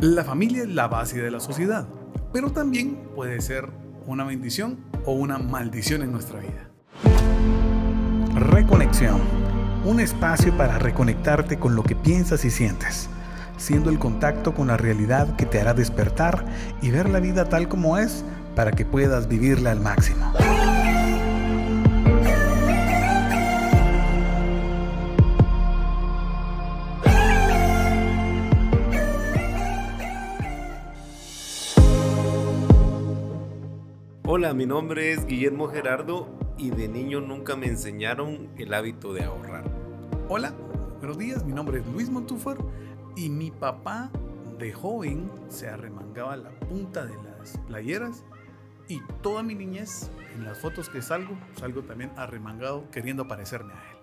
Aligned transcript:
La 0.00 0.24
familia 0.24 0.62
es 0.62 0.68
la 0.70 0.88
base 0.88 1.20
de 1.20 1.30
la 1.30 1.40
sociedad, 1.40 1.86
pero 2.32 2.50
también 2.52 2.96
puede 3.14 3.38
ser 3.42 3.68
una 4.06 4.24
bendición 4.24 4.78
o 5.04 5.12
una 5.12 5.36
maldición 5.36 6.00
en 6.00 6.10
nuestra 6.10 6.40
vida. 6.40 6.70
Reconexión. 8.34 9.20
Un 9.84 10.00
espacio 10.00 10.56
para 10.56 10.78
reconectarte 10.78 11.58
con 11.58 11.76
lo 11.76 11.82
que 11.82 11.96
piensas 11.96 12.46
y 12.46 12.50
sientes, 12.50 13.10
siendo 13.58 13.90
el 13.90 13.98
contacto 13.98 14.54
con 14.54 14.68
la 14.68 14.78
realidad 14.78 15.36
que 15.36 15.44
te 15.44 15.60
hará 15.60 15.74
despertar 15.74 16.46
y 16.80 16.90
ver 16.90 17.10
la 17.10 17.20
vida 17.20 17.50
tal 17.50 17.68
como 17.68 17.98
es 17.98 18.24
para 18.56 18.72
que 18.72 18.86
puedas 18.86 19.28
vivirla 19.28 19.70
al 19.70 19.80
máximo. 19.80 20.32
Hola, 34.32 34.54
mi 34.54 34.64
nombre 34.64 35.10
es 35.10 35.26
Guillermo 35.26 35.66
Gerardo 35.66 36.28
y 36.56 36.70
de 36.70 36.86
niño 36.86 37.20
nunca 37.20 37.56
me 37.56 37.66
enseñaron 37.66 38.48
el 38.58 38.72
hábito 38.74 39.12
de 39.12 39.24
ahorrar. 39.24 39.64
Hola, 40.28 40.54
buenos 41.00 41.18
días, 41.18 41.44
mi 41.44 41.52
nombre 41.52 41.80
es 41.80 41.86
Luis 41.88 42.10
Montúfar 42.10 42.56
y 43.16 43.28
mi 43.28 43.50
papá 43.50 44.12
de 44.56 44.72
joven 44.72 45.28
se 45.48 45.66
arremangaba 45.66 46.36
la 46.36 46.50
punta 46.60 47.04
de 47.06 47.16
las 47.24 47.58
playeras 47.66 48.24
y 48.86 49.00
toda 49.20 49.42
mi 49.42 49.56
niñez, 49.56 50.12
en 50.36 50.44
las 50.44 50.60
fotos 50.60 50.88
que 50.88 51.02
salgo, 51.02 51.36
salgo 51.56 51.82
también 51.82 52.12
arremangado 52.14 52.88
queriendo 52.92 53.26
parecerme 53.26 53.72
a 53.72 53.90
él. 53.90 53.96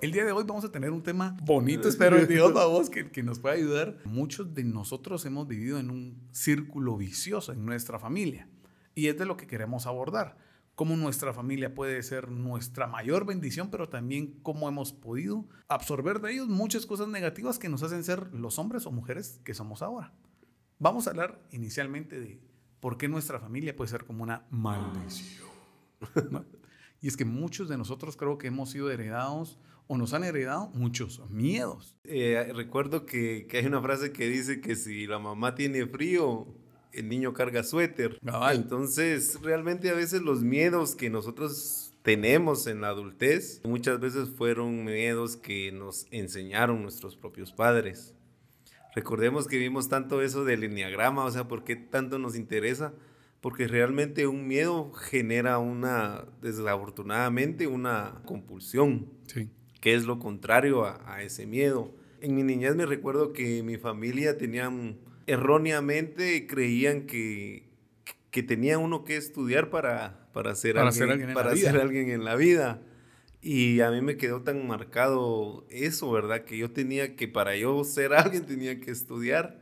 El 0.00 0.10
día 0.10 0.24
de 0.24 0.32
hoy 0.32 0.42
vamos 0.44 0.64
a 0.64 0.72
tener 0.72 0.90
un 0.90 1.04
tema 1.04 1.36
bonito, 1.44 1.88
espero 1.88 2.16
Dios 2.26 2.56
a 2.56 2.66
vos 2.66 2.90
que, 2.90 3.12
que 3.12 3.22
nos 3.22 3.38
pueda 3.38 3.54
ayudar. 3.54 3.98
Muchos 4.04 4.52
de 4.54 4.64
nosotros 4.64 5.24
hemos 5.24 5.46
vivido 5.46 5.78
en 5.78 5.92
un 5.92 6.28
círculo 6.32 6.96
vicioso 6.96 7.52
en 7.52 7.64
nuestra 7.64 8.00
familia 8.00 8.48
y 8.98 9.06
es 9.06 9.16
de 9.16 9.26
lo 9.26 9.36
que 9.36 9.46
queremos 9.46 9.86
abordar. 9.86 10.36
Cómo 10.74 10.96
nuestra 10.96 11.32
familia 11.32 11.72
puede 11.72 12.02
ser 12.02 12.32
nuestra 12.32 12.88
mayor 12.88 13.24
bendición, 13.24 13.70
pero 13.70 13.88
también 13.88 14.40
cómo 14.42 14.68
hemos 14.68 14.92
podido 14.92 15.46
absorber 15.68 16.20
de 16.20 16.32
ellos 16.32 16.48
muchas 16.48 16.84
cosas 16.84 17.06
negativas 17.06 17.60
que 17.60 17.68
nos 17.68 17.84
hacen 17.84 18.02
ser 18.02 18.34
los 18.34 18.58
hombres 18.58 18.86
o 18.86 18.90
mujeres 18.90 19.40
que 19.44 19.54
somos 19.54 19.82
ahora. 19.82 20.12
Vamos 20.80 21.06
a 21.06 21.10
hablar 21.10 21.40
inicialmente 21.52 22.18
de 22.18 22.42
por 22.80 22.98
qué 22.98 23.06
nuestra 23.06 23.38
familia 23.38 23.76
puede 23.76 23.88
ser 23.88 24.04
como 24.04 24.24
una 24.24 24.46
maldición. 24.50 25.46
Y 27.00 27.06
es 27.06 27.16
que 27.16 27.24
muchos 27.24 27.68
de 27.68 27.78
nosotros 27.78 28.16
creo 28.16 28.38
que 28.38 28.48
hemos 28.48 28.70
sido 28.70 28.90
heredados 28.90 29.60
o 29.86 29.96
nos 29.96 30.14
han 30.14 30.24
heredado 30.24 30.70
muchos 30.70 31.22
miedos. 31.30 31.96
Eh, 32.02 32.50
recuerdo 32.52 33.06
que, 33.06 33.46
que, 33.48 33.58
hay 33.58 33.66
una 33.66 33.80
frase 33.80 34.12
que 34.12 34.26
dice 34.26 34.60
que 34.60 34.74
si 34.74 35.06
la 35.06 35.20
mamá 35.20 35.54
tiene 35.54 35.86
frío, 35.86 36.58
el 36.98 37.08
niño 37.08 37.32
carga 37.32 37.62
suéter. 37.62 38.18
Entonces, 38.52 39.38
realmente 39.42 39.90
a 39.90 39.94
veces 39.94 40.22
los 40.22 40.42
miedos 40.42 40.94
que 40.94 41.10
nosotros 41.10 41.94
tenemos 42.02 42.66
en 42.66 42.80
la 42.80 42.88
adultez, 42.88 43.60
muchas 43.64 44.00
veces 44.00 44.30
fueron 44.30 44.84
miedos 44.84 45.36
que 45.36 45.72
nos 45.72 46.06
enseñaron 46.10 46.82
nuestros 46.82 47.16
propios 47.16 47.52
padres. 47.52 48.14
Recordemos 48.94 49.46
que 49.46 49.58
vimos 49.58 49.88
tanto 49.88 50.22
eso 50.22 50.44
del 50.44 50.64
enneagrama, 50.64 51.24
o 51.24 51.30
sea, 51.30 51.46
¿por 51.46 51.64
qué 51.64 51.76
tanto 51.76 52.18
nos 52.18 52.36
interesa? 52.36 52.94
Porque 53.40 53.68
realmente 53.68 54.26
un 54.26 54.48
miedo 54.48 54.92
genera 54.92 55.58
una, 55.58 56.24
desafortunadamente, 56.42 57.66
una 57.66 58.22
compulsión, 58.24 59.08
sí. 59.26 59.50
que 59.80 59.94
es 59.94 60.04
lo 60.04 60.18
contrario 60.18 60.84
a, 60.84 61.00
a 61.14 61.22
ese 61.22 61.46
miedo. 61.46 61.94
En 62.20 62.34
mi 62.34 62.42
niñez 62.42 62.74
me 62.74 62.86
recuerdo 62.86 63.32
que 63.32 63.62
mi 63.62 63.76
familia 63.76 64.36
tenía 64.38 64.68
erróneamente 65.28 66.46
creían 66.46 67.02
que, 67.02 67.68
que 68.30 68.42
tenía 68.42 68.78
uno 68.78 69.04
que 69.04 69.16
estudiar 69.16 69.68
para, 69.68 70.26
para, 70.32 70.54
ser, 70.54 70.78
alguien, 70.78 71.34
para 71.34 71.54
ser 71.54 71.76
alguien 71.76 72.10
en 72.10 72.24
la 72.24 72.34
vida. 72.34 72.80
Y 73.40 73.80
a 73.80 73.90
mí 73.90 74.00
me 74.00 74.16
quedó 74.16 74.42
tan 74.42 74.66
marcado 74.66 75.66
eso, 75.70 76.10
¿verdad? 76.10 76.44
Que 76.44 76.56
yo 76.56 76.72
tenía 76.72 77.14
que, 77.14 77.28
para 77.28 77.56
yo 77.56 77.84
ser 77.84 78.12
alguien, 78.14 78.46
tenía 78.46 78.80
que 78.80 78.90
estudiar. 78.90 79.60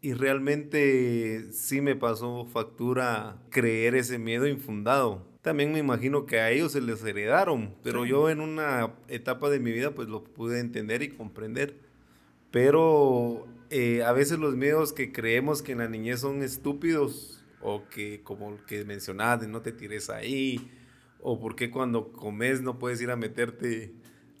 Y 0.00 0.12
realmente 0.12 1.52
sí 1.52 1.80
me 1.80 1.96
pasó 1.96 2.44
factura 2.44 3.38
creer 3.50 3.94
ese 3.96 4.18
miedo 4.18 4.46
infundado. 4.46 5.26
También 5.40 5.72
me 5.72 5.78
imagino 5.78 6.26
que 6.26 6.38
a 6.38 6.50
ellos 6.50 6.72
se 6.72 6.82
les 6.82 7.02
heredaron, 7.02 7.74
pero 7.82 8.04
yo 8.04 8.28
en 8.28 8.40
una 8.40 8.92
etapa 9.08 9.48
de 9.48 9.58
mi 9.58 9.72
vida 9.72 9.92
pues 9.92 10.06
lo 10.06 10.22
pude 10.22 10.60
entender 10.60 11.02
y 11.02 11.08
comprender. 11.08 11.80
Pero 12.50 13.46
eh, 13.70 14.02
a 14.02 14.12
veces 14.12 14.38
los 14.38 14.56
miedos 14.56 14.92
que 14.92 15.12
creemos 15.12 15.62
que 15.62 15.72
en 15.72 15.78
la 15.78 15.88
niñez 15.88 16.20
son 16.20 16.42
estúpidos 16.42 17.44
o 17.60 17.88
que 17.88 18.22
como 18.22 18.52
el 18.54 18.64
que 18.64 18.84
mencionabas 18.84 19.40
de 19.40 19.48
no 19.48 19.62
te 19.62 19.72
tires 19.72 20.10
ahí 20.10 20.70
o 21.20 21.40
porque 21.40 21.70
cuando 21.70 22.12
comes 22.12 22.62
no 22.62 22.78
puedes 22.78 23.00
ir 23.00 23.10
a 23.10 23.16
meterte 23.16 23.92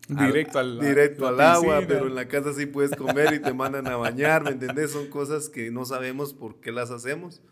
directo 0.08 0.58
al, 0.58 0.80
directo 0.80 1.28
al 1.28 1.40
agua, 1.40 1.82
pero 1.86 2.06
en 2.06 2.14
la 2.14 2.28
casa 2.28 2.52
sí 2.54 2.66
puedes 2.66 2.96
comer 2.96 3.34
y 3.34 3.40
te 3.40 3.52
mandan 3.52 3.86
a 3.88 3.96
bañar, 3.96 4.44
¿me 4.44 4.50
entendés? 4.50 4.92
Son 4.92 5.08
cosas 5.08 5.48
que 5.48 5.70
no 5.70 5.84
sabemos 5.84 6.32
por 6.32 6.60
qué 6.60 6.72
las 6.72 6.90
hacemos, 6.90 7.42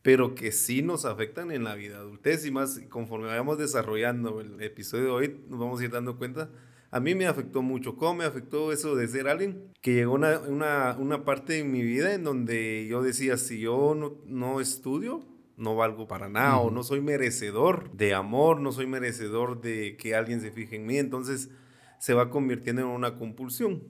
pero 0.00 0.34
que 0.34 0.52
sí 0.52 0.80
nos 0.80 1.04
afectan 1.04 1.50
en 1.50 1.64
la 1.64 1.74
vida 1.74 1.98
adultez 1.98 2.46
y 2.46 2.50
más 2.50 2.80
conforme 2.88 3.26
vayamos 3.26 3.58
desarrollando 3.58 4.40
el 4.40 4.62
episodio 4.62 5.04
de 5.04 5.10
hoy 5.10 5.40
nos 5.48 5.58
vamos 5.58 5.80
a 5.80 5.84
ir 5.84 5.90
dando 5.90 6.16
cuenta 6.16 6.48
a 6.90 7.00
mí 7.00 7.14
me 7.14 7.26
afectó 7.26 7.62
mucho. 7.62 7.96
¿Cómo 7.96 8.14
me 8.14 8.24
afectó 8.24 8.72
eso 8.72 8.96
de 8.96 9.08
ser 9.08 9.28
alguien? 9.28 9.72
Que 9.82 9.94
llegó 9.94 10.14
una, 10.14 10.38
una, 10.40 10.96
una 10.98 11.24
parte 11.24 11.58
en 11.58 11.70
mi 11.70 11.82
vida 11.82 12.14
en 12.14 12.24
donde 12.24 12.86
yo 12.88 13.02
decía, 13.02 13.36
si 13.36 13.60
yo 13.60 13.94
no, 13.94 14.16
no 14.26 14.60
estudio, 14.60 15.24
no 15.56 15.76
valgo 15.76 16.06
para 16.06 16.28
nada 16.28 16.58
o 16.58 16.70
no 16.70 16.82
soy 16.82 17.00
merecedor 17.00 17.90
de 17.92 18.14
amor, 18.14 18.60
no 18.60 18.72
soy 18.72 18.86
merecedor 18.86 19.60
de 19.60 19.96
que 19.96 20.14
alguien 20.14 20.40
se 20.40 20.50
fije 20.50 20.76
en 20.76 20.86
mí. 20.86 20.98
Entonces 20.98 21.50
se 21.98 22.14
va 22.14 22.30
convirtiendo 22.30 22.82
en 22.82 22.88
una 22.88 23.16
compulsión. 23.16 23.82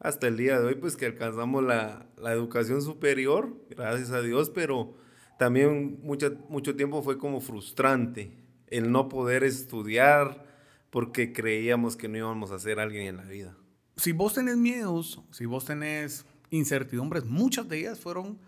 Hasta 0.00 0.28
el 0.28 0.36
día 0.36 0.60
de 0.60 0.66
hoy, 0.66 0.74
pues 0.76 0.96
que 0.96 1.06
alcanzamos 1.06 1.64
la, 1.64 2.08
la 2.16 2.32
educación 2.32 2.82
superior, 2.82 3.56
gracias 3.70 4.10
a 4.10 4.20
Dios, 4.20 4.50
pero 4.50 4.94
también 5.38 5.98
mucho, 6.02 6.36
mucho 6.48 6.76
tiempo 6.76 7.02
fue 7.02 7.18
como 7.18 7.40
frustrante 7.40 8.32
el 8.68 8.92
no 8.92 9.08
poder 9.08 9.44
estudiar, 9.44 10.47
porque 10.90 11.32
creíamos 11.32 11.96
que 11.96 12.08
no 12.08 12.18
íbamos 12.18 12.50
a 12.50 12.58
ser 12.58 12.80
alguien 12.80 13.06
en 13.06 13.16
la 13.16 13.24
vida. 13.24 13.56
Si 13.96 14.12
vos 14.12 14.34
tenés 14.34 14.56
miedos, 14.56 15.22
si 15.30 15.46
vos 15.46 15.64
tenés 15.64 16.24
incertidumbres, 16.50 17.24
muchas 17.24 17.68
de 17.68 17.80
ellas 17.80 18.00
fueron 18.00 18.38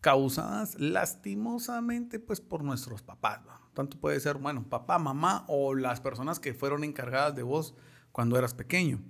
causadas 0.00 0.78
lastimosamente 0.78 2.18
pues 2.18 2.40
por 2.40 2.62
nuestros 2.62 3.02
papás. 3.02 3.40
Tanto 3.74 4.00
puede 4.00 4.18
ser, 4.20 4.36
bueno, 4.36 4.68
papá, 4.68 4.98
mamá 4.98 5.44
o 5.48 5.74
las 5.74 6.00
personas 6.00 6.40
que 6.40 6.54
fueron 6.54 6.84
encargadas 6.84 7.34
de 7.34 7.42
vos 7.42 7.74
cuando 8.12 8.38
eras 8.38 8.54
pequeño. 8.54 9.00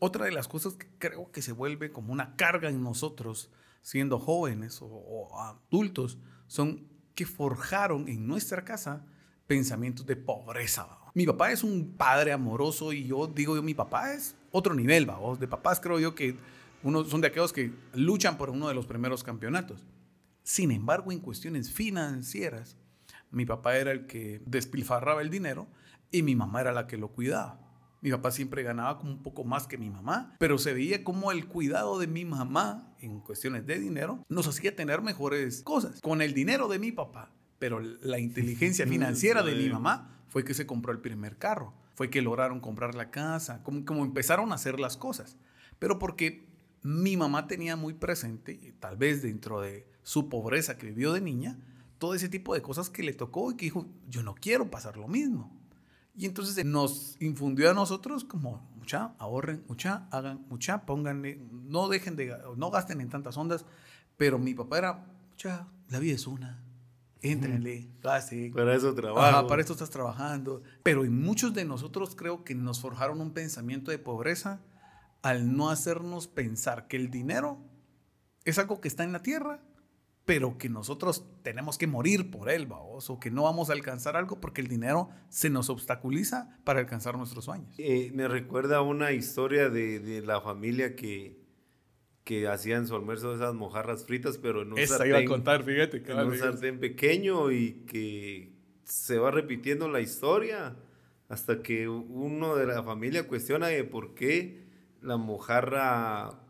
Otra 0.00 0.24
de 0.24 0.32
las 0.32 0.48
cosas 0.48 0.74
que 0.74 0.88
creo 0.98 1.30
que 1.30 1.42
se 1.42 1.52
vuelve 1.52 1.92
como 1.92 2.12
una 2.12 2.36
carga 2.36 2.70
en 2.70 2.82
nosotros, 2.82 3.50
siendo 3.82 4.18
jóvenes 4.18 4.80
o, 4.80 4.86
o 4.86 5.40
adultos, 5.40 6.18
son 6.46 6.88
que 7.14 7.26
forjaron 7.26 8.08
en 8.08 8.26
nuestra 8.26 8.64
casa 8.64 9.04
pensamientos 9.46 10.06
de 10.06 10.16
pobreza. 10.16 10.99
Mi 11.14 11.26
papá 11.26 11.52
es 11.52 11.64
un 11.64 11.94
padre 11.96 12.32
amoroso 12.32 12.92
y 12.92 13.06
yo 13.06 13.26
digo 13.26 13.56
yo, 13.56 13.62
mi 13.62 13.74
papá 13.74 14.14
es 14.14 14.36
otro 14.50 14.74
nivel, 14.74 15.06
vamos. 15.06 15.40
De 15.40 15.48
papás 15.48 15.80
creo 15.80 15.98
yo 15.98 16.14
que 16.14 16.36
uno, 16.82 17.04
son 17.04 17.20
de 17.20 17.28
aquellos 17.28 17.52
que 17.52 17.72
luchan 17.94 18.38
por 18.38 18.50
uno 18.50 18.68
de 18.68 18.74
los 18.74 18.86
primeros 18.86 19.22
campeonatos. 19.22 19.84
Sin 20.42 20.70
embargo, 20.70 21.12
en 21.12 21.20
cuestiones 21.20 21.70
financieras, 21.72 22.76
mi 23.30 23.44
papá 23.44 23.76
era 23.76 23.92
el 23.92 24.06
que 24.06 24.40
despilfarraba 24.46 25.22
el 25.22 25.30
dinero 25.30 25.68
y 26.10 26.22
mi 26.22 26.34
mamá 26.34 26.60
era 26.60 26.72
la 26.72 26.86
que 26.86 26.96
lo 26.96 27.08
cuidaba. 27.08 27.60
Mi 28.02 28.10
papá 28.10 28.30
siempre 28.30 28.62
ganaba 28.62 28.98
un 29.00 29.22
poco 29.22 29.44
más 29.44 29.66
que 29.66 29.76
mi 29.76 29.90
mamá, 29.90 30.34
pero 30.38 30.56
se 30.56 30.72
veía 30.72 31.04
como 31.04 31.32
el 31.32 31.46
cuidado 31.46 31.98
de 31.98 32.06
mi 32.06 32.24
mamá 32.24 32.94
en 32.98 33.20
cuestiones 33.20 33.66
de 33.66 33.78
dinero 33.78 34.24
nos 34.28 34.46
hacía 34.46 34.74
tener 34.74 35.02
mejores 35.02 35.62
cosas. 35.62 36.00
Con 36.00 36.22
el 36.22 36.32
dinero 36.32 36.66
de 36.68 36.78
mi 36.78 36.92
papá, 36.92 37.30
pero 37.60 37.78
la 37.78 38.18
inteligencia 38.28 38.88
financiera 38.88 39.44
de 39.44 39.54
mi 39.54 39.68
mamá 39.68 40.24
fue 40.26 40.42
que 40.42 40.54
se 40.54 40.66
compró 40.66 40.90
el 40.90 40.98
primer 40.98 41.36
carro, 41.36 41.72
fue 41.94 42.10
que 42.10 42.22
lograron 42.22 42.58
comprar 42.58 42.96
la 42.96 43.12
casa, 43.12 43.62
como, 43.62 43.84
como 43.84 44.04
empezaron 44.04 44.50
a 44.50 44.56
hacer 44.56 44.80
las 44.80 44.96
cosas. 44.96 45.36
Pero 45.78 46.00
porque 46.00 46.48
mi 46.82 47.16
mamá 47.16 47.46
tenía 47.46 47.76
muy 47.76 47.94
presente, 47.94 48.74
tal 48.80 48.96
vez 48.96 49.22
dentro 49.22 49.60
de 49.60 49.86
su 50.02 50.28
pobreza 50.28 50.78
que 50.78 50.86
vivió 50.86 51.12
de 51.12 51.20
niña, 51.20 51.58
todo 51.98 52.14
ese 52.14 52.28
tipo 52.28 52.54
de 52.54 52.62
cosas 52.62 52.88
que 52.88 53.02
le 53.02 53.12
tocó 53.12 53.52
y 53.52 53.56
que 53.56 53.66
dijo, 53.66 53.86
yo 54.08 54.22
no 54.22 54.34
quiero 54.34 54.70
pasar 54.70 54.96
lo 54.96 55.06
mismo. 55.06 55.54
Y 56.16 56.26
entonces 56.26 56.64
nos 56.64 57.16
infundió 57.20 57.70
a 57.70 57.74
nosotros 57.74 58.24
como, 58.24 58.66
mucha, 58.76 59.14
ahorren, 59.18 59.62
mucha, 59.68 60.08
hagan, 60.10 60.46
mucha, 60.48 60.86
pónganle, 60.86 61.40
no 61.52 61.88
dejen 61.88 62.16
de, 62.16 62.34
no 62.56 62.70
gasten 62.70 63.00
en 63.00 63.10
tantas 63.10 63.36
ondas, 63.36 63.66
pero 64.16 64.38
mi 64.38 64.54
papá 64.54 64.78
era, 64.78 65.06
mucha, 65.30 65.68
la 65.88 65.98
vida 65.98 66.14
es 66.14 66.26
una, 66.26 66.62
Éntrenle, 67.22 67.88
gasten. 68.02 68.52
Para 68.52 68.74
eso 68.74 68.94
trabajo. 68.94 69.46
para 69.46 69.62
eso 69.62 69.72
estás 69.72 69.90
trabajando. 69.90 70.62
Pero 70.82 71.04
en 71.04 71.20
muchos 71.20 71.52
de 71.54 71.64
nosotros 71.64 72.14
creo 72.16 72.44
que 72.44 72.54
nos 72.54 72.80
forjaron 72.80 73.20
un 73.20 73.32
pensamiento 73.32 73.90
de 73.90 73.98
pobreza 73.98 74.60
al 75.22 75.54
no 75.56 75.70
hacernos 75.70 76.28
pensar 76.28 76.88
que 76.88 76.96
el 76.96 77.10
dinero 77.10 77.58
es 78.44 78.58
algo 78.58 78.80
que 78.80 78.88
está 78.88 79.04
en 79.04 79.12
la 79.12 79.22
tierra 79.22 79.60
pero 80.30 80.58
que 80.58 80.68
nosotros 80.68 81.24
tenemos 81.42 81.76
que 81.76 81.88
morir 81.88 82.30
por 82.30 82.50
él, 82.50 82.66
vamos, 82.66 83.10
o 83.10 83.18
que 83.18 83.32
no 83.32 83.42
vamos 83.42 83.68
a 83.68 83.72
alcanzar 83.72 84.16
algo 84.16 84.40
porque 84.40 84.60
el 84.60 84.68
dinero 84.68 85.08
se 85.28 85.50
nos 85.50 85.70
obstaculiza 85.70 86.56
para 86.62 86.78
alcanzar 86.78 87.16
nuestros 87.16 87.46
sueños. 87.46 87.74
Eh, 87.78 88.12
me 88.14 88.28
recuerda 88.28 88.80
una 88.80 89.10
historia 89.10 89.70
de, 89.70 89.98
de, 89.98 90.22
la 90.22 90.40
familia 90.40 90.94
que, 90.94 91.39
que 92.24 92.48
hacían 92.48 92.86
su 92.86 92.94
almuerzo 92.94 93.34
esas 93.34 93.54
mojarras 93.54 94.04
fritas, 94.04 94.38
pero 94.38 94.62
en 94.62 94.72
un 94.72 94.78
Esa 94.78 95.06
iba 95.06 95.18
a 95.18 95.24
contar, 95.24 95.64
fíjate. 95.64 96.02
En 96.06 96.18
un 96.18 96.36
sartén 96.36 96.78
pequeño 96.78 97.50
y 97.50 97.84
que 97.86 98.52
se 98.84 99.18
va 99.18 99.30
repitiendo 99.30 99.88
la 99.88 100.00
historia 100.00 100.76
hasta 101.28 101.62
que 101.62 101.88
uno 101.88 102.56
de 102.56 102.66
la 102.66 102.82
familia 102.82 103.28
cuestiona 103.28 103.68
de 103.68 103.84
por 103.84 104.14
qué 104.14 104.64
la 105.00 105.16
mojarra 105.16 106.40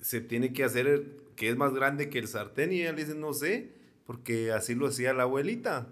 se 0.00 0.20
tiene 0.20 0.52
que 0.52 0.64
hacer 0.64 1.16
que 1.34 1.48
es 1.48 1.56
más 1.56 1.74
grande 1.74 2.08
que 2.08 2.18
el 2.18 2.28
sartén 2.28 2.72
y 2.72 2.80
ella 2.80 2.92
le 2.92 3.04
dice, 3.04 3.16
no 3.16 3.32
sé, 3.32 3.72
porque 4.06 4.52
así 4.52 4.74
lo 4.74 4.86
hacía 4.86 5.12
la 5.12 5.24
abuelita. 5.24 5.88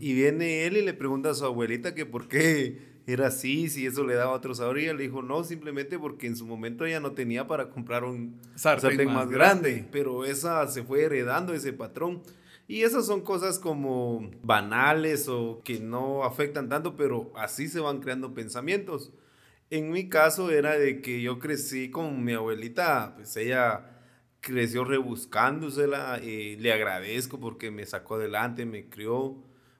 Y 0.00 0.14
viene 0.14 0.64
él 0.64 0.76
y 0.76 0.82
le 0.82 0.94
pregunta 0.94 1.30
a 1.30 1.34
su 1.34 1.44
abuelita 1.44 1.94
que 1.94 2.06
por 2.06 2.28
qué 2.28 2.78
era 3.06 3.28
así, 3.28 3.68
si 3.68 3.86
eso 3.86 4.04
le 4.04 4.14
daba 4.14 4.32
otro 4.32 4.54
sabor. 4.54 4.78
Y 4.78 4.84
ella 4.84 4.94
le 4.94 5.04
dijo, 5.04 5.22
no, 5.22 5.44
simplemente 5.44 5.98
porque 5.98 6.26
en 6.26 6.36
su 6.36 6.44
momento 6.44 6.84
ella 6.84 6.98
no 6.98 7.12
tenía 7.12 7.46
para 7.46 7.70
comprar 7.70 8.04
un 8.04 8.40
sartén, 8.56 9.12
más, 9.12 9.30
grande. 9.30 9.86
Pero 9.92 10.24
esa 10.24 10.66
se 10.66 10.82
fue 10.82 11.04
heredando 11.04 11.54
ese 11.54 11.72
patrón. 11.72 12.22
Y 12.66 12.82
esas 12.82 13.06
son 13.06 13.20
cosas 13.20 13.60
como 13.60 14.28
banales 14.42 15.28
o 15.28 15.62
que 15.64 15.78
no 15.78 16.24
afectan 16.24 16.68
tanto, 16.68 16.96
pero 16.96 17.32
así 17.36 17.68
se 17.68 17.78
van 17.78 18.00
creando 18.00 18.34
pensamientos. 18.34 19.12
En 19.70 19.92
mi 19.92 20.08
caso 20.08 20.50
era 20.50 20.76
de 20.76 21.00
que 21.00 21.22
yo 21.22 21.38
crecí 21.38 21.90
con 21.90 22.24
mi 22.24 22.32
abuelita, 22.32 23.14
pues 23.14 23.36
ella 23.36 23.96
creció 24.40 24.84
rebuscándosela, 24.84 26.18
eh, 26.22 26.56
le 26.58 26.72
agradezco 26.72 27.38
porque 27.38 27.70
me 27.70 27.86
sacó 27.86 28.16
adelante, 28.16 28.66
me 28.66 28.88
crió. 28.88 29.36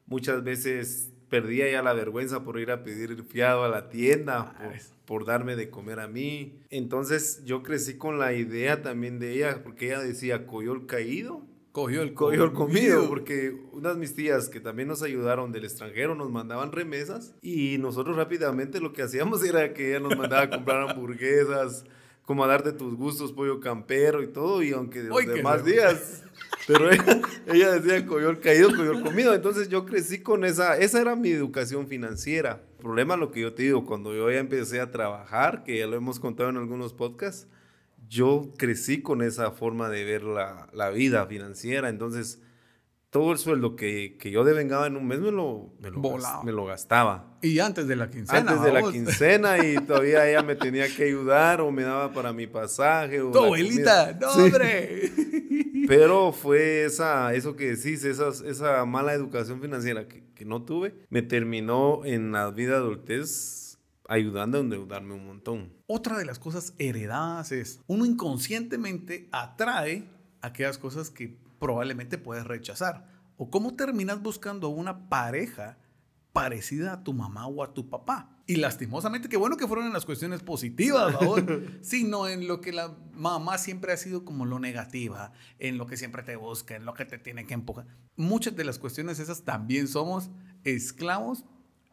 Muchas 0.07 0.45
veces 0.45 1.13
perdía 1.29 1.71
ya 1.71 1.83
la 1.83 1.93
vergüenza 1.93 2.45
por 2.45 2.59
ir 2.61 2.71
a 2.71 2.83
pedir 2.83 3.23
fiado 3.25 3.65
a 3.65 3.69
la 3.69 3.89
tienda, 3.89 4.55
por, 4.59 4.73
por, 5.05 5.27
darme 5.27 5.57
de 5.57 5.71
comer 5.71 6.01
a 6.01 6.09
mí. 6.09 6.61
Entonces 6.71 7.43
yo 7.45 7.63
crecí 7.63 7.97
con 7.97 8.19
la 8.19 8.33
idea 8.33 8.83
también 8.83 9.19
de 9.19 9.33
ella, 9.33 9.63
porque 9.63 9.87
ella 9.87 10.01
decía, 10.01 10.47
coyol 10.47 10.87
caído. 10.87 11.43
Cogió 11.73 12.01
el, 12.01 12.15
cogió 12.15 12.45
el 12.45 12.55
comido, 12.55 13.07
porque 13.07 13.55
unas 13.73 13.99
mis 13.99 14.15
tías 14.15 14.49
que 14.49 14.61
también 14.61 14.89
nos 14.89 15.03
ayudaron 15.03 15.53
del 15.53 15.65
extranjero 15.65 16.15
nos 16.15 16.31
mandaban 16.31 16.73
remesas 16.73 17.35
y 17.43 17.77
nosotros 17.77 18.17
rápidamente 18.17 18.81
lo 18.81 18.95
que 18.95 19.03
hacíamos 19.03 19.45
era 19.45 19.75
que 19.75 19.91
ella 19.91 20.01
nos 20.01 20.17
mandaba 20.17 20.45
a 20.45 20.49
comprar 20.49 20.89
hamburguesas, 20.89 21.85
como 22.25 22.45
a 22.45 22.47
darte 22.47 22.73
tus 22.73 22.95
gustos, 22.95 23.33
pollo 23.33 23.61
campero 23.61 24.23
y 24.23 24.29
todo, 24.29 24.63
y 24.63 24.73
aunque 24.73 25.03
de 25.03 25.11
los 25.11 25.27
demás 25.27 25.67
días, 25.67 26.25
pero 26.67 26.91
ella, 27.47 27.73
decía 27.79 28.07
coyol 28.07 28.41
caído, 28.41 28.75
coyol 28.75 29.03
comido, 29.03 29.35
entonces 29.35 29.69
yo 29.69 29.87
crecí 29.87 30.21
con 30.21 30.45
esa, 30.45 30.77
esa 30.79 31.01
era 31.01 31.17
mi 31.17 31.31
educación 31.31 31.87
financiera. 31.87 32.63
El 32.77 32.83
problema, 32.83 33.17
lo 33.17 33.31
que 33.31 33.41
yo 33.41 33.55
te 33.55 33.65
digo, 33.65 33.87
cuando 33.87 34.15
yo 34.15 34.31
ya 34.31 34.39
empecé 34.39 34.81
a 34.81 34.91
trabajar, 34.91 35.65
que 35.65 35.79
ya 35.79 35.87
lo 35.87 35.97
hemos 35.97 36.21
contado 36.21 36.51
en 36.51 36.57
algunos 36.57 36.93
podcasts, 36.93 37.49
yo 38.09 38.53
crecí 38.57 39.03
con 39.03 39.23
esa 39.23 39.51
forma 39.51 39.89
de 39.89 40.05
ver 40.05 40.23
la, 40.23 40.69
la 40.73 40.91
vida 40.91 41.27
financiera, 41.27 41.89
entonces 41.89 42.41
todo 43.17 43.33
el 43.33 43.39
sueldo 43.39 43.77
que, 43.77 44.19
que 44.19 44.31
yo 44.31 44.45
devengaba 44.45 44.87
en 44.87 44.95
un 44.95 45.07
mes 45.07 45.21
me 45.21 45.31
lo, 45.31 45.73
me 45.81 46.53
lo, 46.53 46.67
gastaba. 46.67 47.39
Y 47.41 47.61
antes 47.61 47.89
de 47.89 47.97
la 47.97 48.11
quincena. 48.11 48.41
Antes 48.41 48.63
de 48.63 48.73
la 48.73 48.83
quincena 48.93 49.65
y 49.65 49.77
todavía 49.87 50.29
ella 50.29 50.43
me 50.43 50.55
tenía 50.55 50.87
que 50.95 51.05
ayudar 51.05 51.63
o 51.63 51.71
me 51.71 51.83
daba 51.83 52.13
para 52.13 52.35
mi 52.35 52.47
pasaje. 52.47 53.23
O 53.23 53.31
tu 53.31 53.39
abuelita, 53.39 54.13
no 54.21 54.33
hombre. 54.33 55.11
Pero 55.87 56.33
fue 56.33 56.85
esa, 56.85 57.35
eso 57.35 57.57
que 57.57 57.77
decís, 57.77 58.05
esa, 58.05 58.29
esa 58.29 58.85
mala 58.85 59.15
educación 59.15 59.61
financiera 59.61 60.09
que, 60.09 60.23
que 60.35 60.45
no 60.45 60.63
tuve, 60.63 60.95
me 61.11 61.23
terminó 61.23 62.05
en 62.05 62.33
la 62.33 62.51
vida 62.51 62.77
adultez 62.77 63.79
ayudando 64.09 64.59
a 64.59 64.61
endeudarme 64.61 65.15
un 65.15 65.27
montón. 65.27 65.73
Otra 65.87 66.19
de 66.19 66.25
las 66.25 66.39
cosas 66.39 66.75
heredadas 66.79 67.53
es, 67.53 67.81
uno 67.87 68.05
inconscientemente 68.05 69.29
atrae 69.33 70.09
aquellas 70.43 70.79
cosas 70.79 71.11
que 71.11 71.37
probablemente 71.59 72.19
puedes 72.19 72.47
rechazar. 72.47 73.09
O 73.37 73.51
cómo 73.51 73.75
terminas 73.77 74.23
buscando 74.23 74.69
una 74.69 75.09
pareja 75.09 75.79
parecida 76.37 76.93
a 76.93 77.03
tu 77.03 77.15
mamá 77.15 77.47
o 77.47 77.63
a 77.63 77.73
tu 77.73 77.89
papá. 77.89 78.43
Y 78.47 78.57
lastimosamente, 78.57 79.31
qué 79.31 79.39
bueno 79.39 79.57
que 79.57 79.67
fueron 79.67 79.87
en 79.87 79.95
las 79.95 80.05
cuestiones 80.05 80.43
positivas, 80.43 81.17
sino 81.81 82.29
en 82.29 82.47
lo 82.47 82.61
que 82.61 82.73
la 82.73 82.95
mamá 83.15 83.57
siempre 83.57 83.95
ha 83.95 83.97
sido 83.97 84.23
como 84.27 84.45
lo 84.45 84.59
negativa, 84.59 85.33
en 85.59 85.79
lo 85.79 85.87
que 85.87 85.97
siempre 85.97 86.23
te 86.23 86.37
busca, 86.37 86.77
en 86.77 86.85
lo 86.85 86.93
que 86.93 87.07
te 87.07 87.17
tiene 87.17 87.47
que 87.47 87.55
empujar. 87.55 87.87
Muchas 88.17 88.55
de 88.55 88.65
las 88.65 88.79
cuestiones 88.79 89.19
esas 89.19 89.45
también 89.45 89.89
somos 89.89 90.29
esclavos, 90.63 91.47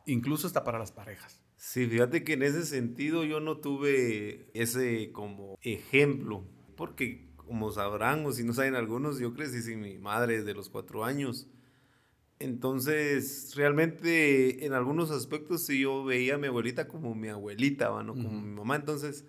incluso 0.06 0.46
hasta 0.46 0.66
para 0.66 0.78
las 0.78 0.92
parejas. 0.92 1.42
Sí, 1.56 1.88
fíjate 1.88 2.26
que 2.26 2.34
en 2.34 2.44
ese 2.44 2.66
sentido 2.66 3.24
yo 3.24 3.40
no 3.40 3.60
tuve 3.60 4.52
ese 4.54 5.14
como 5.14 5.58
ejemplo, 5.62 6.44
porque 6.76 7.32
como 7.38 7.72
sabrán 7.72 8.26
o 8.26 8.34
si 8.34 8.44
no 8.44 8.52
saben 8.52 8.76
algunos, 8.76 9.20
yo 9.20 9.34
crecí 9.34 9.62
sin 9.62 9.80
mi 9.80 9.98
madre 10.00 10.40
desde 10.40 10.54
los 10.54 10.68
cuatro 10.68 11.06
años. 11.06 11.48
Entonces, 12.40 13.54
realmente 13.56 14.66
en 14.66 14.74
algunos 14.74 15.12
aspectos 15.12 15.66
sí 15.66 15.80
yo 15.80 16.04
veía 16.04 16.36
a 16.36 16.38
mi 16.38 16.48
abuelita 16.48 16.88
como 16.88 17.16
mi 17.16 17.30
abuelita, 17.30 18.04
¿no? 18.04 18.14
como 18.14 18.42
mi 18.42 18.52
mamá. 18.52 18.76
Entonces, 18.76 19.26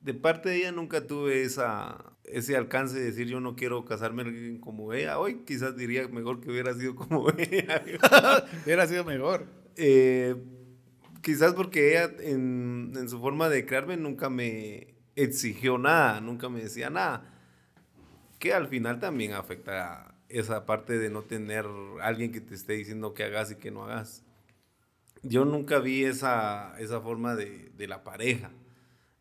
de 0.00 0.14
parte 0.14 0.48
de 0.48 0.56
ella 0.56 0.72
nunca 0.72 1.06
tuve 1.06 1.42
esa, 1.42 2.16
ese 2.24 2.56
alcance 2.56 2.98
de 2.98 3.04
decir 3.04 3.28
yo 3.28 3.40
no 3.40 3.54
quiero 3.54 3.84
casarme 3.84 4.58
como 4.60 4.92
ella. 4.92 5.18
Hoy 5.18 5.42
quizás 5.46 5.76
diría 5.76 6.08
mejor 6.08 6.40
que 6.40 6.50
hubiera 6.50 6.74
sido 6.74 6.96
como 6.96 7.28
ella. 7.38 7.84
hubiera 8.64 8.86
sido 8.86 9.04
mejor. 9.04 9.46
Eh, 9.76 10.34
quizás 11.22 11.54
porque 11.54 11.90
ella 11.90 12.10
en, 12.20 12.92
en 12.96 13.08
su 13.08 13.20
forma 13.20 13.48
de 13.48 13.64
crearme 13.66 13.96
nunca 13.96 14.30
me 14.30 14.94
exigió 15.14 15.78
nada, 15.78 16.20
nunca 16.20 16.48
me 16.48 16.62
decía 16.62 16.90
nada 16.90 17.30
que 18.40 18.54
al 18.54 18.66
final 18.66 18.98
también 18.98 19.34
afecta 19.34 20.14
esa 20.30 20.64
parte 20.64 20.98
de 20.98 21.10
no 21.10 21.22
tener 21.22 21.66
alguien 22.02 22.32
que 22.32 22.40
te 22.40 22.54
esté 22.54 22.74
diciendo 22.74 23.14
que 23.14 23.24
hagas 23.24 23.50
y 23.50 23.56
que 23.56 23.70
no 23.70 23.84
hagas. 23.84 24.24
Yo 25.22 25.44
nunca 25.44 25.78
vi 25.78 26.04
esa, 26.04 26.74
esa 26.78 27.00
forma 27.00 27.34
de, 27.34 27.70
de 27.76 27.88
la 27.88 28.04
pareja. 28.04 28.50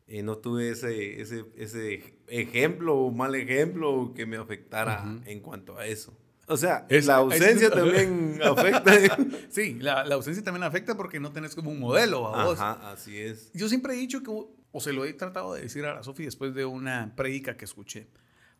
Eh, 0.07 0.23
no 0.23 0.37
tuve 0.37 0.71
ese, 0.71 1.21
ese, 1.21 1.45
ese, 1.55 2.15
ejemplo 2.27 2.95
o 2.95 3.11
mal 3.11 3.35
ejemplo 3.35 4.13
que 4.15 4.25
me 4.25 4.37
afectara 4.37 5.03
en 5.25 5.39
cuanto 5.39 5.77
a 5.77 5.85
eso. 5.85 6.17
O 6.47 6.57
sea, 6.57 6.87
la 6.89 7.15
ausencia 7.17 7.69
también 7.71 8.39
afecta. 8.43 9.17
sí, 9.49 9.75
la, 9.79 10.03
la, 10.05 10.15
ausencia 10.15 10.43
también 10.43 10.63
afecta 10.63 10.97
porque 10.97 11.19
no 11.19 11.31
tenés 11.31 11.53
como 11.53 11.69
un 11.69 11.79
modelo 11.79 12.33
a 12.33 12.45
vos. 12.45 12.59
Ajá, 12.59 12.91
así 12.91 13.19
es. 13.19 13.51
Yo 13.53 13.69
siempre 13.69 13.93
he 13.93 13.97
dicho 13.97 14.23
que, 14.23 14.31
o 14.71 14.81
se 14.81 14.93
lo 14.93 15.05
he 15.05 15.13
tratado 15.13 15.53
de 15.53 15.61
decir 15.61 15.85
a 15.85 15.93
la 15.93 16.03
Sofi 16.03 16.25
después 16.25 16.55
de 16.55 16.65
una 16.65 17.13
predica 17.15 17.55
que 17.55 17.65
escuché 17.65 18.07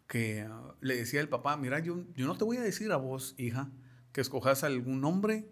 que 0.09 0.41
ah, 0.41 0.75
le 0.81 0.97
decía 0.97 1.21
el 1.21 1.29
papá, 1.29 1.55
mira, 1.55 1.79
yo, 1.79 2.03
yo 2.15 2.25
no 2.25 2.35
te 2.35 2.43
voy 2.43 2.57
a 2.57 2.61
decir 2.61 2.91
a 2.91 2.97
vos, 2.97 3.35
hija, 3.37 3.71
que 4.11 4.19
escojas 4.19 4.65
algún 4.65 5.05
hombre 5.05 5.47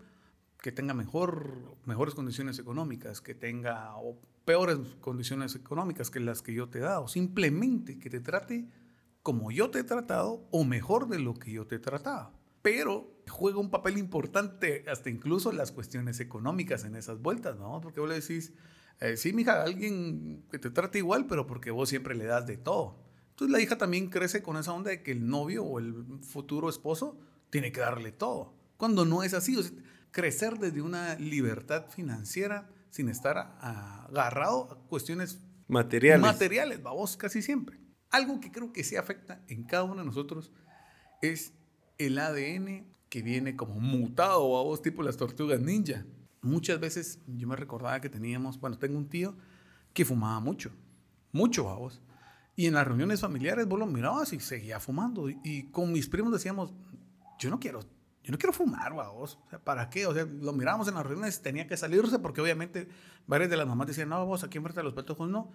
que 0.62 0.72
tenga 0.72 0.96
mejor, 0.96 1.78
mejores 1.86 2.16
condiciones 2.16 2.58
económicas, 2.58 3.22
que 3.22 3.36
tenga 3.36 3.96
o 3.98 4.20
peores 4.44 4.80
condiciones 5.00 5.56
económicas 5.56 6.10
que 6.10 6.20
las 6.20 6.42
que 6.42 6.54
yo 6.54 6.70
te 6.70 6.80
he 6.80 6.82
dado. 6.82 7.08
Simplemente 7.08 8.00
que 8.00 8.10
te 8.10 8.20
trate 8.20 8.68
como 9.22 9.52
yo 9.52 9.70
te 9.70 9.80
he 9.80 9.84
tratado 9.84 10.48
o 10.52 10.64
mejor 10.64 11.08
de 11.08 11.20
lo 11.20 11.36
que 11.36 11.52
yo 11.52 11.68
te 11.68 11.76
he 11.76 11.80
tratado. 11.80 12.34
Pero 12.64 13.22
juega 13.30 13.60
un 13.60 13.70
papel 13.70 14.00
importante 14.00 14.86
hasta 14.90 15.12
incluso 15.12 15.52
las 15.52 15.72
cuestiones 15.72 16.20
económicas 16.20 16.84
en 16.84 16.96
esas 16.96 17.22
vueltas, 17.22 17.58
¿no? 17.58 17.80
Porque 17.80 18.00
vos 18.00 18.10
le 18.10 18.16
decís, 18.16 18.54
eh, 19.00 19.18
sí, 19.18 19.34
mija, 19.34 19.62
alguien 19.62 20.46
que 20.50 20.58
te 20.58 20.72
trate 20.72 20.98
igual, 20.98 21.28
pero 21.28 21.46
porque 21.46 21.70
vos 21.70 21.90
siempre 21.90 22.16
le 22.16 22.26
das 22.26 22.48
de 22.48 22.58
todo. 22.58 23.07
Entonces 23.38 23.52
la 23.52 23.62
hija 23.62 23.78
también 23.78 24.10
crece 24.10 24.42
con 24.42 24.58
esa 24.58 24.74
onda 24.74 24.90
de 24.90 25.04
que 25.04 25.12
el 25.12 25.28
novio 25.28 25.64
o 25.64 25.78
el 25.78 25.94
futuro 26.24 26.70
esposo 26.70 27.20
tiene 27.52 27.72
que 27.72 27.82
darle 27.82 28.12
todo. 28.12 28.56
Cuando 28.78 29.06
no 29.06 29.22
es 29.22 29.36
así, 29.36 29.56
crecer 30.10 30.58
desde 30.58 30.82
una 30.82 31.14
libertad 31.20 31.86
financiera 31.88 32.68
sin 32.90 33.10
estar 33.10 33.38
agarrado 33.62 34.72
a 34.72 34.88
cuestiones 34.88 35.38
materiales. 35.68 36.20
Materiales, 36.20 36.82
vamos, 36.82 37.16
casi 37.16 37.44
siempre. 37.44 37.80
Algo 38.10 38.40
que 38.40 38.52
creo 38.52 38.74
que 38.74 38.84
sí 38.84 38.96
afecta 38.96 39.44
en 39.48 39.66
cada 39.66 39.84
uno 39.84 39.98
de 39.98 40.06
nosotros 40.06 40.52
es 41.22 41.54
el 42.00 42.18
ADN 42.18 42.88
que 43.08 43.22
viene 43.22 43.56
como 43.56 43.80
mutado, 43.80 44.58
a 44.58 44.64
vos, 44.64 44.82
tipo 44.82 45.04
las 45.04 45.16
tortugas 45.16 45.62
ninja. 45.62 46.08
Muchas 46.42 46.80
veces 46.80 47.20
yo 47.28 47.48
me 47.48 47.56
recordaba 47.56 48.02
que 48.02 48.10
teníamos, 48.10 48.60
bueno, 48.60 48.80
tengo 48.80 48.98
un 48.98 49.10
tío 49.10 49.38
que 49.94 50.06
fumaba 50.06 50.40
mucho, 50.40 50.72
mucho 51.32 51.70
a 51.70 51.76
vos. 51.76 52.02
Y 52.58 52.66
en 52.66 52.74
las 52.74 52.88
reuniones 52.88 53.22
familiares 53.22 53.68
vos 53.68 53.78
lo 53.78 53.86
mirabas 53.86 54.34
y 54.34 54.40
seguía 54.40 54.80
fumando. 54.80 55.30
Y, 55.30 55.70
con 55.70 55.94
mis 55.94 56.10
primos 56.10 56.34
decíamos, 56.34 56.74
yo 57.38 57.52
no 57.52 57.60
quiero, 57.60 57.82
yo 58.24 58.32
no 58.32 58.40
quiero 58.40 58.52
fumar, 58.52 58.94
vos. 58.94 59.38
O 59.46 59.50
sea, 59.52 59.60
¿para 59.60 59.92
qué? 59.92 60.08
O 60.08 60.14
sea, 60.16 60.26
lo 60.26 60.54
mirábamos 60.54 60.88
en 60.88 60.96
las 60.96 61.06
reuniones, 61.06 61.40
tenía 61.44 61.68
que 61.68 61.78
salirse 61.78 62.18
porque 62.18 62.42
obviamente 62.42 62.90
varias 63.28 63.52
de 63.52 63.58
las 63.58 63.68
mamás 63.68 63.86
decían, 63.86 64.10
no, 64.10 64.26
vos 64.26 64.44
aquí 64.44 64.58
enfrente 64.58 64.80
de 64.80 64.86
los 64.86 64.96
petojos 64.96 65.30
no. 65.30 65.52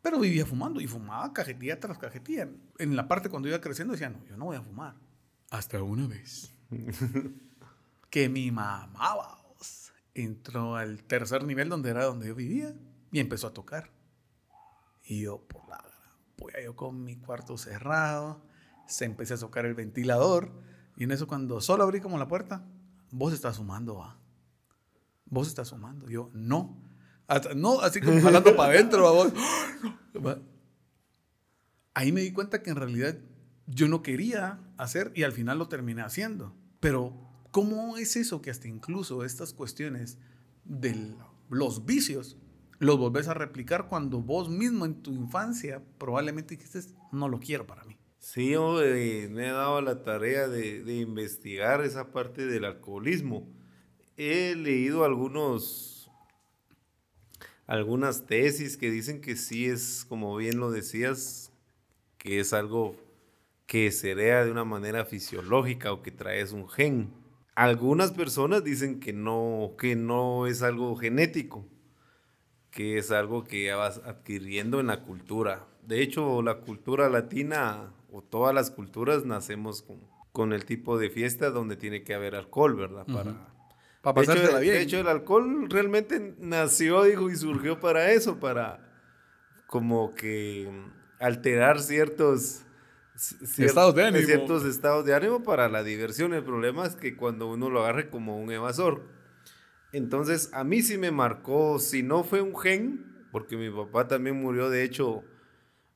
Pero 0.00 0.20
vivía 0.20 0.46
fumando 0.46 0.80
y 0.80 0.86
fumaba 0.86 1.32
cajetilla 1.32 1.80
tras 1.80 1.98
cajetilla. 1.98 2.48
En 2.78 2.94
la 2.94 3.08
parte 3.08 3.28
cuando 3.28 3.48
iba 3.48 3.60
creciendo 3.60 3.90
decía, 3.90 4.08
no, 4.08 4.24
yo 4.24 4.36
no 4.36 4.44
voy 4.44 4.56
a 4.56 4.62
fumar. 4.62 4.94
Hasta 5.50 5.82
una 5.82 6.06
vez 6.06 6.54
que 8.10 8.28
mi 8.28 8.52
mamá 8.52 9.16
vamos, 9.16 9.92
entró 10.14 10.76
al 10.76 11.02
tercer 11.02 11.42
nivel 11.42 11.68
donde 11.68 11.90
era 11.90 12.04
donde 12.04 12.28
yo 12.28 12.36
vivía 12.36 12.76
y 13.10 13.18
empezó 13.18 13.48
a 13.48 13.52
tocar. 13.52 13.90
Y 15.04 15.22
yo, 15.22 15.40
por 15.48 15.68
la 15.68 15.91
pues 16.42 16.56
yo 16.64 16.76
con 16.76 17.04
mi 17.04 17.16
cuarto 17.16 17.56
cerrado, 17.56 18.42
se 18.86 19.04
empecé 19.04 19.34
a 19.34 19.38
tocar 19.38 19.64
el 19.64 19.74
ventilador 19.74 20.52
y 20.96 21.04
en 21.04 21.12
eso 21.12 21.26
cuando 21.26 21.60
solo 21.60 21.84
abrí 21.84 22.00
como 22.00 22.18
la 22.18 22.28
puerta, 22.28 22.64
vos 23.10 23.32
estás 23.32 23.56
sumando, 23.56 23.96
va. 23.96 24.18
Vos 25.26 25.48
estás 25.48 25.68
sumando. 25.68 26.08
Yo, 26.08 26.30
no. 26.34 26.78
no, 27.56 27.80
así 27.80 28.00
como 28.00 28.20
jalando 28.22 28.54
para 28.54 28.74
adentro, 28.74 29.12
vos. 29.12 29.32
Ahí 31.94 32.12
me 32.12 32.22
di 32.22 32.32
cuenta 32.32 32.62
que 32.62 32.70
en 32.70 32.76
realidad 32.76 33.18
yo 33.66 33.88
no 33.88 34.02
quería 34.02 34.60
hacer 34.76 35.12
y 35.14 35.22
al 35.22 35.32
final 35.32 35.58
lo 35.58 35.68
terminé 35.68 36.02
haciendo. 36.02 36.54
Pero, 36.80 37.14
¿cómo 37.50 37.96
es 37.96 38.16
eso 38.16 38.42
que 38.42 38.50
hasta 38.50 38.68
incluso 38.68 39.24
estas 39.24 39.54
cuestiones 39.54 40.18
de 40.64 41.14
los 41.48 41.86
vicios 41.86 42.36
los 42.82 42.98
volvés 42.98 43.28
a 43.28 43.34
replicar 43.34 43.86
cuando 43.86 44.20
vos 44.20 44.48
mismo 44.48 44.84
en 44.84 45.02
tu 45.02 45.12
infancia 45.12 45.80
probablemente 45.98 46.56
dijiste, 46.56 46.80
no 47.12 47.28
lo 47.28 47.38
quiero 47.38 47.64
para 47.64 47.84
mí? 47.84 47.96
Sí, 48.18 48.56
me 49.30 49.46
he 49.46 49.52
dado 49.52 49.80
la 49.80 50.02
tarea 50.02 50.48
de, 50.48 50.82
de, 50.82 50.96
investigar 50.96 51.84
esa 51.84 52.10
parte 52.10 52.44
del 52.44 52.64
alcoholismo. 52.64 53.48
He 54.16 54.56
leído 54.56 55.04
algunos, 55.04 56.10
algunas 57.68 58.26
tesis 58.26 58.76
que 58.76 58.90
dicen 58.90 59.20
que 59.20 59.36
sí 59.36 59.66
es, 59.66 60.04
como 60.08 60.36
bien 60.36 60.58
lo 60.58 60.72
decías, 60.72 61.52
que 62.18 62.40
es 62.40 62.52
algo 62.52 62.96
que 63.66 63.92
se 63.92 64.10
hereda 64.10 64.44
de 64.44 64.50
una 64.50 64.64
manera 64.64 65.04
fisiológica 65.04 65.92
o 65.92 66.02
que 66.02 66.10
traes 66.10 66.50
un 66.50 66.68
gen. 66.68 67.12
Algunas 67.54 68.10
personas 68.10 68.64
dicen 68.64 68.98
que 68.98 69.12
no, 69.12 69.74
que 69.78 69.94
no 69.94 70.48
es 70.48 70.62
algo 70.62 70.96
genético, 70.96 71.64
que 72.72 72.98
es 72.98 73.12
algo 73.12 73.44
que 73.44 73.72
vas 73.72 73.98
adquiriendo 74.04 74.80
en 74.80 74.88
la 74.88 75.02
cultura. 75.02 75.66
De 75.86 76.02
hecho, 76.02 76.42
la 76.42 76.56
cultura 76.56 77.08
latina 77.08 77.92
o 78.10 78.22
todas 78.22 78.54
las 78.54 78.70
culturas 78.70 79.24
nacemos 79.24 79.82
con, 79.82 80.00
con 80.32 80.52
el 80.52 80.64
tipo 80.64 80.98
de 80.98 81.10
fiesta 81.10 81.50
donde 81.50 81.76
tiene 81.76 82.02
que 82.02 82.14
haber 82.14 82.34
alcohol, 82.34 82.74
¿verdad? 82.74 83.04
Para, 83.06 83.54
para 84.00 84.14
pasársela 84.14 84.58
bien. 84.58 84.74
De 84.74 84.82
hecho, 84.82 84.98
el 84.98 85.06
alcohol 85.06 85.68
realmente 85.68 86.34
nació, 86.38 87.04
dijo, 87.04 87.30
y 87.30 87.36
surgió 87.36 87.78
para 87.78 88.10
eso, 88.12 88.40
para 88.40 88.88
como 89.66 90.14
que 90.14 90.68
alterar 91.20 91.80
ciertos 91.80 92.62
estados 93.58 93.94
de 93.94 94.04
ánimo. 94.04 94.26
ciertos 94.26 94.64
estados 94.64 95.04
de 95.04 95.14
ánimo 95.14 95.42
para 95.42 95.68
la 95.68 95.82
diversión. 95.82 96.32
El 96.32 96.42
problema 96.42 96.86
es 96.86 96.96
que 96.96 97.16
cuando 97.16 97.50
uno 97.50 97.68
lo 97.68 97.80
agarre 97.80 98.08
como 98.08 98.38
un 98.38 98.50
evasor. 98.50 99.02
Entonces, 99.92 100.50
a 100.52 100.64
mí 100.64 100.82
sí 100.82 100.98
me 100.98 101.10
marcó, 101.10 101.78
si 101.78 102.02
no 102.02 102.24
fue 102.24 102.40
un 102.40 102.56
gen, 102.58 103.26
porque 103.30 103.56
mi 103.56 103.70
papá 103.70 104.08
también 104.08 104.36
murió, 104.36 104.70
de 104.70 104.84
hecho, 104.84 105.24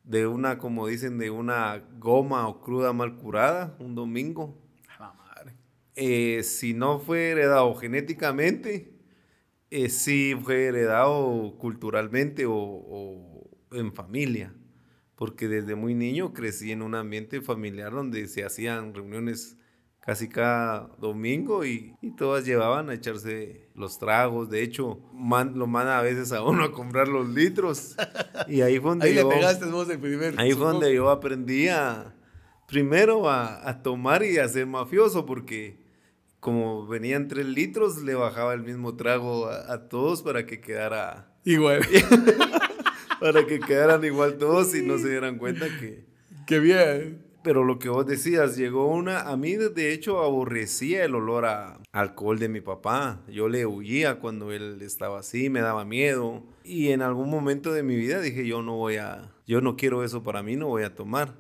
de 0.05 0.27
una, 0.27 0.59
como 0.59 0.87
dicen, 0.87 1.19
de 1.19 1.31
una 1.31 1.83
goma 1.99 2.47
o 2.49 2.61
cruda 2.61 2.93
mal 2.93 3.17
curada, 3.17 3.77
un 3.81 3.95
domingo. 3.95 4.57
La 4.99 5.13
madre. 5.13 5.55
Eh, 5.95 6.43
si 6.43 6.75
no 6.75 6.99
fue 6.99 7.31
heredado 7.31 7.75
genéticamente, 7.75 8.93
eh, 9.71 9.89
sí 9.89 10.35
fue 10.43 10.67
heredado 10.67 11.57
culturalmente 11.59 12.45
o 12.47 13.49
en 13.73 13.95
familia 13.95 14.55
porque 15.17 15.49
desde 15.49 15.75
muy 15.75 15.95
niño 15.95 16.33
crecí 16.33 16.71
en 16.71 16.83
un 16.83 16.95
ambiente 16.95 17.41
familiar 17.41 17.91
donde 17.91 18.29
se 18.29 18.45
hacían 18.45 18.95
reuniones 18.95 19.57
casi 20.07 20.29
cada 20.29 20.89
domingo 21.01 21.65
y, 21.65 21.97
todas 22.17 22.47
llevaban 22.47 22.89
a 22.89 22.95
echarse 22.95 23.69
los 23.75 23.99
tragos. 23.99 24.49
De 24.49 24.63
hecho, 24.63 25.01
lo 25.13 25.67
mandan 25.67 25.99
a 25.99 26.01
veces 26.01 26.31
a 26.31 26.43
uno 26.43 26.65
a 26.65 26.73
comprar 26.73 27.09
los 27.09 27.29
litros. 27.29 27.97
Y 28.49 28.61
ahí 28.61 28.79
fue 28.79 28.91
donde, 28.91 29.13
yo, 29.13 29.29
ahí 30.37 30.53
fue 30.53 30.67
donde 30.67 30.95
yo 30.95 31.11
aprendí 31.11 31.69
a, 31.69 32.15
primero 32.69 33.29
a, 33.29 33.83
tomar 33.83 34.23
y 34.23 34.39
a 34.39 34.47
ser 34.47 34.67
mafioso 34.67 35.27
porque 35.27 35.81
como 36.39 36.87
venían 36.87 37.27
tres 37.27 37.47
litros, 37.47 38.03
le 38.03 38.15
bajaba 38.15 38.55
el 38.55 38.61
mismo 38.61 38.95
trago 38.95 39.47
a, 39.47 39.73
a 39.73 39.89
todos 39.89 40.23
para 40.23 40.47
que 40.47 40.61
quedara... 40.61 41.35
Igual. 41.45 41.81
para 43.21 43.47
que 43.47 43.59
quedaran 43.59 44.05
igual 44.05 44.37
todos 44.37 44.75
y 44.77 44.83
no 44.83 44.99
se 44.99 45.09
dieran 45.09 45.39
cuenta 45.39 45.67
que... 45.81 46.05
Qué 46.47 46.61
bien. 46.61 47.26
Pero 47.47 47.63
lo 47.63 47.79
que 47.79 47.89
vos 47.89 48.05
decías, 48.05 48.57
llegó 48.57 48.89
una... 48.89 49.21
A 49.21 49.37
mí, 49.37 49.55
de 49.55 49.93
hecho, 49.93 50.19
aborrecía 50.19 51.05
el 51.05 51.15
olor 51.15 51.45
a 51.45 51.79
alcohol 51.93 52.41
de 52.41 52.49
mi 52.49 52.61
papá. 52.61 53.23
Yo 53.29 53.49
le 53.49 53.65
huía 53.67 54.19
cuando 54.19 54.51
él 54.51 54.83
estaba 54.83 55.21
así, 55.21 55.49
me 55.49 55.61
daba 55.61 55.85
miedo. 55.85 56.43
Y 56.65 56.89
en 56.89 57.03
algún 57.03 57.31
momento 57.31 57.73
de 57.73 57.85
mi 57.85 57.95
vida 57.95 58.21
dije, 58.21 58.45
yo 58.45 58.63
no 58.63 58.75
voy 58.75 58.97
a... 58.97 59.33
Yo 59.47 59.61
no 59.61 59.77
quiero 59.77 60.03
eso 60.03 60.25
para 60.25 60.43
mí, 60.43 60.57
no 60.57 60.67
voy 60.67 60.83
a 60.83 60.97
tomar. 60.97 61.37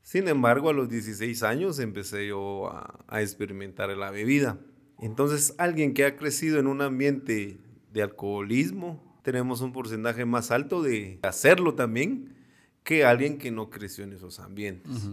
Sin 0.00 0.26
embargo, 0.26 0.70
a 0.70 0.72
los 0.72 0.88
16 0.88 1.42
años 1.42 1.78
empecé 1.80 2.28
yo 2.28 2.70
a, 2.70 3.04
a 3.06 3.20
experimentar 3.20 3.90
la 3.90 4.10
bebida. 4.10 4.58
Entonces, 5.00 5.54
alguien 5.58 5.92
que 5.92 6.06
ha 6.06 6.16
crecido 6.16 6.60
en 6.60 6.66
un 6.66 6.80
ambiente 6.80 7.58
de 7.92 8.02
alcoholismo, 8.02 9.20
tenemos 9.22 9.60
un 9.60 9.74
porcentaje 9.74 10.24
más 10.24 10.50
alto 10.50 10.82
de 10.82 11.18
hacerlo 11.20 11.74
también 11.74 12.36
que 12.84 13.04
alguien 13.04 13.36
que 13.36 13.50
no 13.50 13.68
creció 13.68 14.04
en 14.04 14.14
esos 14.14 14.40
ambientes. 14.40 15.10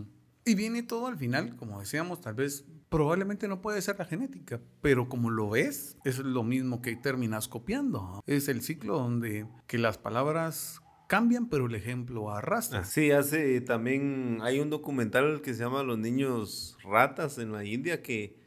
Y 0.50 0.56
viene 0.56 0.82
todo 0.82 1.06
al 1.06 1.16
final, 1.16 1.56
como 1.58 1.80
decíamos, 1.80 2.22
tal 2.22 2.34
vez 2.34 2.66
probablemente 2.90 3.48
no 3.48 3.62
puede 3.62 3.84
ser 3.84 4.00
la 4.00 4.06
genética, 4.06 4.60
pero 4.82 5.08
como 5.08 5.30
lo 5.30 5.56
es, 5.56 5.96
es 6.06 6.18
lo 6.18 6.42
mismo 6.42 6.82
que 6.82 6.96
terminas 6.96 7.48
copiando. 7.48 8.24
Es 8.26 8.48
el 8.48 8.64
ciclo 8.64 8.98
donde 8.98 9.46
que 9.68 9.78
las 9.78 10.00
palabras 10.00 10.82
cambian, 11.08 11.50
pero 11.50 11.68
el 11.68 11.76
ejemplo 11.76 12.32
arrastra. 12.32 12.84
Sí, 12.84 13.12
hace 13.12 13.62
también, 13.62 14.40
hay 14.42 14.60
un 14.60 14.72
documental 14.72 15.42
que 15.44 15.54
se 15.54 15.60
llama 15.60 15.84
Los 15.84 16.00
niños 16.00 16.80
ratas 16.84 17.38
en 17.38 17.52
la 17.52 17.64
India 17.64 18.02
que 18.02 18.40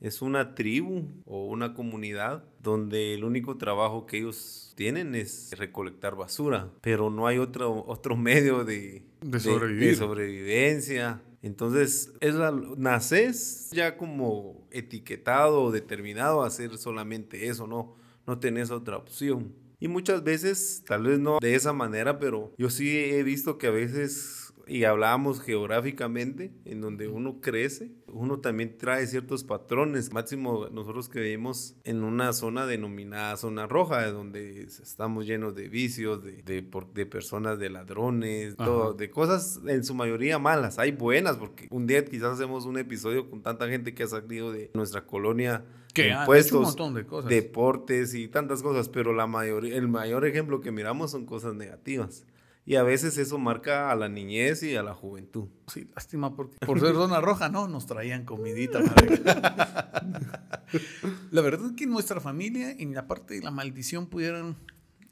es 0.00 0.22
una 0.22 0.54
tribu 0.54 1.08
o 1.24 1.48
una 1.48 1.74
comunidad 1.74 2.44
donde 2.62 3.14
el 3.14 3.24
único 3.24 3.56
trabajo 3.56 4.06
que 4.06 4.18
ellos 4.18 4.74
tienen 4.76 5.16
es 5.16 5.50
recolectar 5.58 6.14
basura, 6.14 6.70
pero 6.82 7.10
no 7.10 7.26
hay 7.26 7.38
otro, 7.38 7.84
otro 7.84 8.16
medio 8.16 8.64
de, 8.64 9.02
sobrevivencia. 9.40 11.20
Entonces, 11.42 12.12
es 12.20 12.34
la, 12.34 12.50
naces 12.76 13.70
ya 13.72 13.96
como 13.96 14.66
etiquetado 14.70 15.62
o 15.62 15.70
determinado 15.70 16.42
a 16.42 16.48
hacer 16.48 16.76
solamente 16.78 17.48
eso, 17.48 17.66
no, 17.66 17.94
no 18.26 18.38
tenés 18.38 18.70
otra 18.70 18.96
opción. 18.96 19.54
Y 19.80 19.86
muchas 19.86 20.24
veces, 20.24 20.82
tal 20.84 21.04
vez 21.04 21.20
no 21.20 21.38
de 21.40 21.54
esa 21.54 21.72
manera, 21.72 22.18
pero 22.18 22.52
yo 22.58 22.68
sí 22.68 22.96
he 22.96 23.22
visto 23.22 23.58
que 23.58 23.68
a 23.68 23.70
veces 23.70 24.47
y 24.68 24.84
hablábamos 24.84 25.40
geográficamente, 25.40 26.52
en 26.64 26.80
donde 26.80 27.08
uno 27.08 27.40
crece, 27.40 27.90
uno 28.06 28.40
también 28.40 28.76
trae 28.78 29.06
ciertos 29.06 29.44
patrones. 29.44 30.12
Máximo, 30.12 30.68
nosotros 30.70 31.08
que 31.08 31.20
vivimos 31.20 31.76
en 31.84 32.02
una 32.04 32.32
zona 32.32 32.66
denominada 32.66 33.36
zona 33.36 33.66
roja, 33.66 34.10
donde 34.10 34.62
estamos 34.62 35.26
llenos 35.26 35.54
de 35.54 35.68
vicios, 35.68 36.22
de, 36.22 36.42
de, 36.42 37.06
personas, 37.06 37.58
de 37.58 37.70
ladrones, 37.70 38.56
todo, 38.56 38.92
de 38.94 39.10
cosas 39.10 39.60
en 39.66 39.84
su 39.84 39.94
mayoría 39.94 40.38
malas. 40.38 40.78
Hay 40.78 40.92
buenas, 40.92 41.36
porque 41.36 41.68
un 41.70 41.86
día 41.86 42.04
quizás 42.04 42.34
hacemos 42.34 42.66
un 42.66 42.78
episodio 42.78 43.28
con 43.28 43.42
tanta 43.42 43.68
gente 43.68 43.94
que 43.94 44.02
ha 44.02 44.08
salido 44.08 44.52
de 44.52 44.70
nuestra 44.74 45.06
colonia 45.06 45.64
que 45.94 46.08
impuestos, 46.08 46.58
un 46.58 46.64
montón 46.64 46.94
de 46.94 47.06
cosas. 47.06 47.30
deportes 47.30 48.14
y 48.14 48.28
tantas 48.28 48.62
cosas, 48.62 48.88
pero 48.88 49.12
la 49.12 49.26
mayoría, 49.26 49.76
el 49.76 49.88
mayor 49.88 50.26
ejemplo 50.26 50.60
que 50.60 50.70
miramos 50.70 51.10
son 51.10 51.26
cosas 51.26 51.54
negativas. 51.54 52.24
Y 52.68 52.76
a 52.76 52.82
veces 52.82 53.16
eso 53.16 53.38
marca 53.38 53.90
a 53.90 53.96
la 53.96 54.10
niñez 54.10 54.62
y 54.62 54.76
a 54.76 54.82
la 54.82 54.92
juventud. 54.92 55.48
Sí, 55.68 55.88
lástima 55.94 56.36
porque 56.36 56.58
por 56.66 56.78
ser 56.78 56.94
zona 56.96 57.18
roja, 57.18 57.48
¿no? 57.48 57.66
Nos 57.66 57.86
traían 57.86 58.26
comidita. 58.26 58.80
la 61.30 61.40
verdad 61.40 61.68
es 61.68 61.72
que 61.72 61.86
nuestra 61.86 62.20
familia, 62.20 62.72
en 62.72 62.92
la 62.92 63.06
parte 63.06 63.36
de 63.36 63.40
la 63.40 63.50
maldición, 63.50 64.08
pudieran 64.08 64.58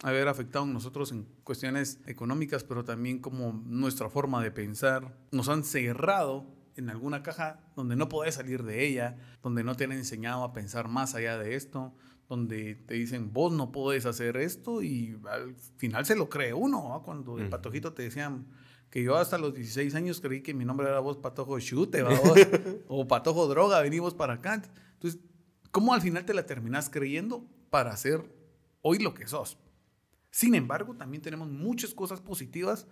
haber 0.02 0.28
afectado 0.28 0.66
a 0.66 0.68
nosotros 0.68 1.12
en 1.12 1.26
cuestiones 1.44 1.98
económicas, 2.04 2.62
pero 2.62 2.84
también 2.84 3.20
como 3.20 3.54
nuestra 3.64 4.10
forma 4.10 4.42
de 4.42 4.50
pensar. 4.50 5.16
Nos 5.32 5.48
han 5.48 5.64
cerrado 5.64 6.44
en 6.76 6.90
alguna 6.90 7.22
caja 7.22 7.60
donde 7.74 7.96
no 7.96 8.10
podés 8.10 8.34
salir 8.34 8.64
de 8.64 8.86
ella, 8.86 9.16
donde 9.42 9.64
no 9.64 9.76
te 9.76 9.84
han 9.84 9.92
enseñado 9.92 10.44
a 10.44 10.52
pensar 10.52 10.88
más 10.88 11.14
allá 11.14 11.38
de 11.38 11.54
esto, 11.54 11.94
donde 12.28 12.74
te 12.74 12.94
dicen, 12.94 13.32
vos 13.32 13.52
no 13.52 13.70
podés 13.70 14.06
hacer 14.06 14.36
esto 14.36 14.82
y 14.82 15.18
al 15.30 15.54
final 15.76 16.04
se 16.04 16.16
lo 16.16 16.28
cree 16.28 16.52
uno, 16.52 17.02
cuando 17.04 17.38
el 17.38 17.48
patojito 17.48 17.92
te 17.92 18.02
decían 18.02 18.46
que 18.90 19.02
yo 19.02 19.16
hasta 19.16 19.38
los 19.38 19.54
16 19.54 19.94
años 19.94 20.20
creí 20.20 20.42
que 20.42 20.54
mi 20.54 20.64
nombre 20.64 20.88
era 20.88 21.00
vos 21.00 21.16
patojo 21.18 21.58
chute 21.60 22.02
o 22.88 23.06
patojo 23.06 23.46
droga, 23.46 23.80
venimos 23.80 24.14
para 24.14 24.34
acá. 24.34 24.62
Entonces, 24.94 25.20
¿cómo 25.70 25.94
al 25.94 26.00
final 26.00 26.24
te 26.24 26.34
la 26.34 26.46
terminás 26.46 26.88
creyendo 26.90 27.46
para 27.70 27.92
hacer 27.92 28.24
hoy 28.82 28.98
lo 28.98 29.14
que 29.14 29.26
sos? 29.26 29.58
Sin 30.30 30.54
embargo, 30.54 30.94
también 30.94 31.22
tenemos 31.22 31.48
muchas 31.48 31.94
cosas 31.94 32.20
positivas 32.20 32.86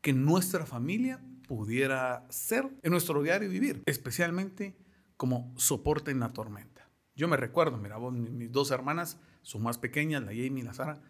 que 0.00 0.12
nuestra 0.12 0.64
familia 0.66 1.20
pudiera 1.46 2.26
ser 2.28 2.68
en 2.82 2.92
nuestro 2.92 3.22
diario 3.22 3.48
vivir, 3.48 3.82
especialmente 3.86 4.76
como 5.16 5.52
soporte 5.56 6.10
en 6.10 6.20
la 6.20 6.32
tormenta. 6.32 6.77
Yo 7.18 7.26
me 7.26 7.36
recuerdo, 7.36 7.76
mira, 7.78 7.96
vos, 7.96 8.12
mis 8.12 8.52
dos 8.52 8.70
hermanas, 8.70 9.18
son 9.42 9.64
más 9.64 9.76
pequeñas, 9.76 10.22
la 10.22 10.28
Jamie 10.28 10.60
y 10.60 10.62
la 10.62 10.72
Sara, 10.72 11.02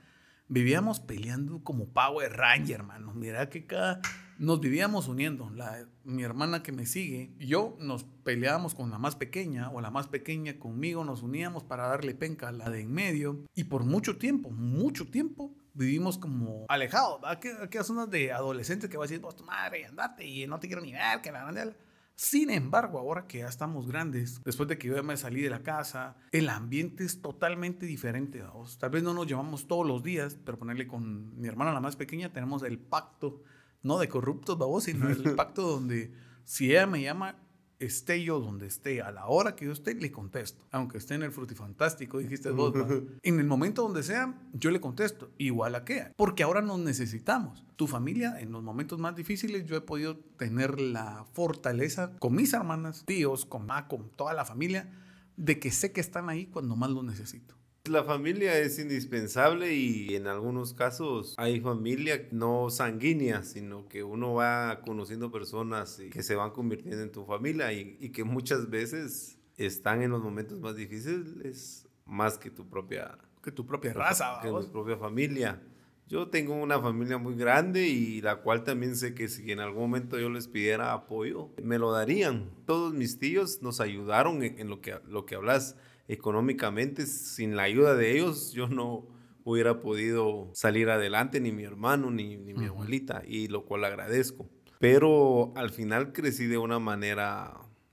vivíamos 0.48 1.00
peleando 1.00 1.62
como 1.62 1.90
Power 1.90 2.32
Ranger, 2.32 2.76
hermano. 2.76 3.12
Mira 3.12 3.50
que 3.50 3.66
cada 3.66 4.00
nos 4.38 4.58
vivíamos 4.58 5.06
uniendo. 5.06 5.50
La, 5.50 5.86
mi 6.04 6.22
hermana 6.22 6.62
que 6.62 6.72
me 6.72 6.86
sigue, 6.86 7.34
yo 7.38 7.76
nos 7.78 8.04
peleábamos 8.24 8.74
con 8.74 8.90
la 8.90 8.98
más 8.98 9.16
pequeña 9.16 9.68
o 9.68 9.82
la 9.82 9.90
más 9.90 10.08
pequeña 10.08 10.58
conmigo, 10.58 11.04
nos 11.04 11.22
uníamos 11.22 11.62
para 11.62 11.88
darle 11.88 12.14
penca 12.14 12.48
a 12.48 12.52
la 12.52 12.70
de 12.70 12.80
en 12.80 12.90
medio. 12.90 13.44
Y 13.54 13.64
por 13.64 13.84
mucho 13.84 14.16
tiempo, 14.16 14.48
mucho 14.48 15.08
tiempo, 15.08 15.54
vivimos 15.74 16.16
como 16.16 16.64
alejados. 16.70 17.20
Aquellas 17.22 17.86
zonas 17.86 18.10
de 18.10 18.32
adolescentes 18.32 18.88
que 18.88 18.96
va 18.96 19.04
a 19.04 19.08
decir, 19.08 19.20
vos 19.20 19.36
tu 19.36 19.44
madre, 19.44 19.84
andate 19.84 20.26
y 20.26 20.46
no 20.46 20.58
te 20.58 20.68
quiero 20.68 20.80
ni 20.80 20.92
ver, 20.92 21.20
que 21.22 21.30
la 21.30 21.42
grande. 21.42 21.76
Sin 22.18 22.50
embargo, 22.50 22.98
ahora 22.98 23.28
que 23.28 23.38
ya 23.38 23.46
estamos 23.46 23.86
grandes, 23.86 24.42
después 24.42 24.68
de 24.68 24.76
que 24.76 24.88
yo 24.88 24.96
ya 24.96 25.04
me 25.04 25.16
salí 25.16 25.40
de 25.40 25.50
la 25.50 25.62
casa, 25.62 26.16
el 26.32 26.48
ambiente 26.48 27.04
es 27.04 27.22
totalmente 27.22 27.86
diferente. 27.86 28.42
Tal 28.80 28.90
vez 28.90 29.04
no 29.04 29.14
nos 29.14 29.28
llevamos 29.28 29.68
todos 29.68 29.86
los 29.86 30.02
días, 30.02 30.36
pero 30.44 30.58
ponerle 30.58 30.88
con 30.88 31.40
mi 31.40 31.46
hermana 31.46 31.72
la 31.72 31.78
más 31.78 31.94
pequeña, 31.94 32.32
tenemos 32.32 32.64
el 32.64 32.80
pacto 32.80 33.44
no 33.84 34.00
de 34.00 34.08
corruptos, 34.08 34.58
babos, 34.58 34.82
sino 34.82 35.08
el 35.08 35.22
pacto 35.36 35.62
donde 35.62 36.12
si 36.42 36.72
ella 36.72 36.88
me 36.88 37.00
llama, 37.00 37.36
esté 37.78 38.22
yo 38.22 38.40
donde 38.40 38.66
esté, 38.66 39.02
a 39.02 39.10
la 39.10 39.26
hora 39.26 39.54
que 39.54 39.64
yo 39.64 39.72
esté, 39.72 39.94
le 39.94 40.10
contesto. 40.10 40.64
Aunque 40.70 40.98
esté 40.98 41.14
en 41.14 41.22
el 41.22 41.32
frutifantástico, 41.32 42.18
dijiste 42.18 42.50
vos, 42.50 42.74
en 43.22 43.40
el 43.40 43.46
momento 43.46 43.82
donde 43.82 44.02
sea, 44.02 44.38
yo 44.52 44.70
le 44.70 44.80
contesto, 44.80 45.30
igual 45.38 45.74
a 45.74 45.84
qué, 45.84 46.12
porque 46.16 46.42
ahora 46.42 46.62
nos 46.62 46.78
necesitamos. 46.80 47.64
Tu 47.76 47.86
familia, 47.86 48.40
en 48.40 48.52
los 48.52 48.62
momentos 48.62 48.98
más 48.98 49.14
difíciles, 49.14 49.64
yo 49.64 49.76
he 49.76 49.80
podido 49.80 50.16
tener 50.36 50.80
la 50.80 51.24
fortaleza 51.32 52.12
con 52.18 52.34
mis 52.34 52.52
hermanas, 52.52 53.04
tíos, 53.06 53.44
con 53.44 53.66
ma, 53.66 53.86
con 53.88 54.10
toda 54.10 54.34
la 54.34 54.44
familia, 54.44 54.90
de 55.36 55.60
que 55.60 55.70
sé 55.70 55.92
que 55.92 56.00
están 56.00 56.28
ahí 56.28 56.46
cuando 56.46 56.74
más 56.74 56.90
lo 56.90 57.02
necesito. 57.02 57.57
La 57.88 58.04
familia 58.04 58.58
es 58.58 58.78
indispensable 58.78 59.74
y 59.74 60.14
en 60.14 60.26
algunos 60.26 60.74
casos 60.74 61.34
hay 61.38 61.60
familia 61.60 62.28
no 62.30 62.68
sanguínea, 62.70 63.42
sino 63.42 63.88
que 63.88 64.02
uno 64.02 64.34
va 64.34 64.80
conociendo 64.84 65.30
personas 65.30 66.00
que 66.10 66.22
se 66.22 66.34
van 66.34 66.50
convirtiendo 66.50 67.02
en 67.02 67.10
tu 67.10 67.24
familia 67.24 67.72
y, 67.72 68.10
que 68.10 68.24
muchas 68.24 68.68
veces 68.68 69.38
están 69.56 70.02
en 70.02 70.10
los 70.10 70.22
momentos 70.22 70.60
más 70.60 70.76
difíciles 70.76 71.86
más 72.04 72.38
que 72.38 72.50
tu 72.50 72.68
propia 72.68 73.16
que 73.42 73.52
tu 73.52 73.64
propia 73.64 73.92
raza, 73.92 74.40
que 74.42 74.48
tu 74.48 74.70
propia 74.70 74.96
familia. 74.96 75.62
Yo 76.08 76.28
tengo 76.28 76.54
una 76.54 76.80
familia 76.80 77.18
muy 77.18 77.34
grande 77.36 77.86
y 77.86 78.20
la 78.20 78.36
cual 78.36 78.64
también 78.64 78.96
sé 78.96 79.14
que 79.14 79.28
si 79.28 79.50
en 79.52 79.60
algún 79.60 79.82
momento 79.82 80.18
yo 80.18 80.30
les 80.30 80.48
pidiera 80.48 80.92
apoyo, 80.92 81.50
me 81.62 81.78
lo 81.78 81.92
darían. 81.92 82.50
Todos 82.66 82.94
mis 82.94 83.18
tíos 83.18 83.62
nos 83.62 83.80
ayudaron 83.80 84.42
en, 84.42 84.68
lo, 84.68 84.80
que, 84.80 84.98
lo 85.06 85.26
que 85.26 85.34
hablas 85.34 85.76
económicamente. 86.08 87.06
Sin 87.06 87.56
la 87.56 87.62
ayuda 87.64 87.94
de 87.94 88.12
ellos, 88.12 88.52
yo 88.52 88.68
no 88.68 89.06
hubiera 89.44 89.80
podido 89.80 90.50
salir 90.54 90.90
adelante, 90.90 91.40
ni 91.40 91.52
mi 91.52 91.64
hermano, 91.64 92.10
ni, 92.10 92.36
mi 92.36 92.66
abuelita, 92.66 93.22
y 93.26 93.48
lo 93.48 93.64
cual 93.64 93.84
agradezco. 93.84 94.48
Pero 94.78 95.52
al 95.56 95.70
final 95.70 96.12
crecí 96.12 96.46
de 96.46 96.58
una 96.58 96.78
manera, 96.78 97.52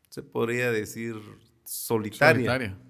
se 0.09 0.21
podría 0.23 0.71
decir, 0.71 1.15
solitaria. 1.63 2.35
solitaria. 2.35 2.84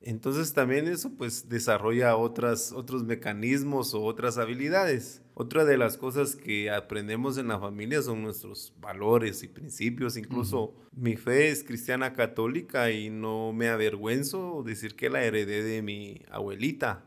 Entonces 0.00 0.52
también 0.52 0.86
eso 0.86 1.14
pues 1.16 1.48
desarrolla 1.48 2.16
otras, 2.16 2.72
otros 2.72 3.04
mecanismos 3.04 3.94
o 3.94 4.02
otras 4.02 4.38
habilidades. 4.38 5.22
Otra 5.34 5.64
de 5.64 5.76
las 5.76 5.96
cosas 5.96 6.36
que 6.36 6.70
aprendemos 6.70 7.38
en 7.38 7.48
la 7.48 7.58
familia 7.58 8.02
son 8.02 8.22
nuestros 8.22 8.72
valores 8.80 9.42
y 9.42 9.48
principios. 9.48 10.16
Incluso 10.16 10.74
mi 10.92 11.16
fe 11.16 11.48
es 11.48 11.64
cristiana 11.64 12.12
católica 12.12 12.90
y 12.90 13.10
no 13.10 13.52
me 13.52 13.68
avergüenzo 13.68 14.62
decir 14.64 14.96
que 14.96 15.10
la 15.10 15.24
heredé 15.24 15.62
de 15.62 15.82
mi 15.82 16.22
abuelita. 16.30 17.04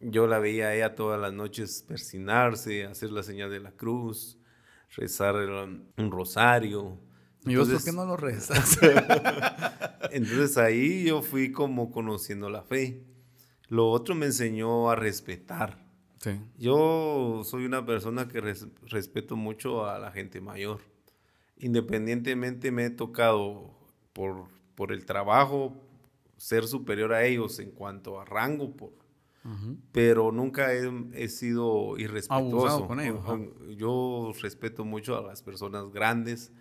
Yo 0.00 0.26
la 0.26 0.40
veía 0.40 0.68
a 0.68 0.74
ella 0.74 0.94
todas 0.94 1.20
las 1.20 1.32
noches 1.32 1.84
persinarse, 1.86 2.84
hacer 2.84 3.12
la 3.12 3.22
señal 3.22 3.50
de 3.50 3.60
la 3.60 3.72
cruz, 3.72 4.38
rezar 4.96 5.36
un 5.36 6.10
rosario 6.10 6.98
¿Y 7.44 7.56
vos 7.56 7.68
por 7.68 7.84
qué 7.84 7.92
no 7.92 8.04
lo 8.04 8.16
rezas? 8.18 8.78
entonces 10.10 10.58
ahí 10.58 11.04
yo 11.04 11.22
fui 11.22 11.52
como 11.52 11.90
conociendo 11.90 12.50
la 12.50 12.62
fe. 12.62 13.02
Lo 13.68 13.90
otro 13.90 14.14
me 14.14 14.26
enseñó 14.26 14.90
a 14.90 14.96
respetar. 14.96 15.82
Sí. 16.18 16.38
Yo 16.58 17.42
soy 17.44 17.64
una 17.64 17.84
persona 17.84 18.28
que 18.28 18.40
respeto 18.40 19.36
mucho 19.36 19.86
a 19.86 19.98
la 19.98 20.12
gente 20.12 20.40
mayor. 20.40 20.80
Independientemente 21.56 22.70
me 22.70 22.86
he 22.86 22.90
tocado 22.90 23.74
por, 24.12 24.46
por 24.74 24.92
el 24.92 25.04
trabajo 25.04 25.76
ser 26.36 26.66
superior 26.66 27.12
a 27.12 27.24
ellos 27.24 27.58
en 27.60 27.70
cuanto 27.70 28.20
a 28.20 28.24
rango, 28.24 28.76
por, 28.76 28.92
pero 29.90 30.30
nunca 30.30 30.72
he, 30.72 31.28
sido 31.28 31.96
irrespetuoso. 31.98 32.86
Con 32.86 33.00
ellos, 33.00 33.24
yo 33.76 34.32
respeto 34.40 34.84
mucho 34.84 35.16
a 35.16 35.22
las 35.22 35.42
personas 35.42 35.90
grandes 35.92 36.52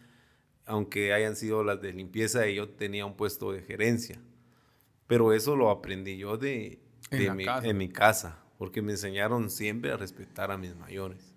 aunque 0.65 1.13
hayan 1.13 1.35
sido 1.35 1.63
las 1.63 1.81
de 1.81 1.93
limpieza 1.93 2.47
y 2.47 2.55
yo 2.55 2.69
tenía 2.69 3.05
un 3.05 3.15
puesto 3.15 3.51
de 3.51 3.61
gerencia. 3.61 4.21
Pero 5.07 5.33
eso 5.33 5.55
lo 5.55 5.69
aprendí 5.69 6.17
yo 6.17 6.37
de, 6.37 6.81
en, 7.09 7.35
mi, 7.35 7.45
casa. 7.45 7.67
en 7.67 7.77
mi 7.77 7.89
casa, 7.89 8.39
porque 8.57 8.81
me 8.81 8.93
enseñaron 8.93 9.49
siempre 9.49 9.91
a 9.91 9.97
respetar 9.97 10.51
a 10.51 10.57
mis 10.57 10.75
mayores. 10.75 11.33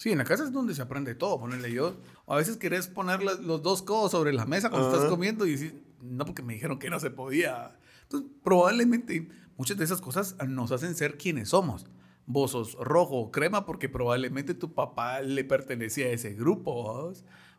Sí, 0.00 0.10
en 0.10 0.16
la 0.16 0.24
casa 0.24 0.44
es 0.44 0.52
donde 0.52 0.74
se 0.74 0.80
aprende 0.80 1.14
todo, 1.14 1.38
ponerle 1.38 1.70
yo. 1.72 1.94
A 2.26 2.36
veces 2.36 2.56
querés 2.56 2.88
poner 2.88 3.22
los 3.22 3.62
dos 3.62 3.82
codos 3.82 4.12
sobre 4.12 4.32
la 4.32 4.46
mesa 4.46 4.70
cuando 4.70 4.90
estás 4.90 5.10
comiendo 5.10 5.46
y 5.46 5.56
decís, 5.56 5.74
no, 6.00 6.24
porque 6.24 6.42
me 6.42 6.54
dijeron 6.54 6.78
que 6.78 6.88
no 6.88 6.98
se 6.98 7.10
podía. 7.10 7.76
Entonces, 8.04 8.30
probablemente 8.42 9.28
muchas 9.58 9.76
de 9.76 9.84
esas 9.84 10.00
cosas 10.00 10.36
nos 10.48 10.72
hacen 10.72 10.94
ser 10.94 11.18
quienes 11.18 11.50
somos. 11.50 11.84
Vos 12.24 12.52
sos 12.52 12.74
rojo 12.80 13.16
o 13.16 13.30
crema 13.30 13.66
porque 13.66 13.90
probablemente 13.90 14.54
tu 14.54 14.72
papá 14.72 15.20
le 15.20 15.44
pertenecía 15.44 16.06
a 16.06 16.10
ese 16.12 16.32
grupo. 16.32 17.12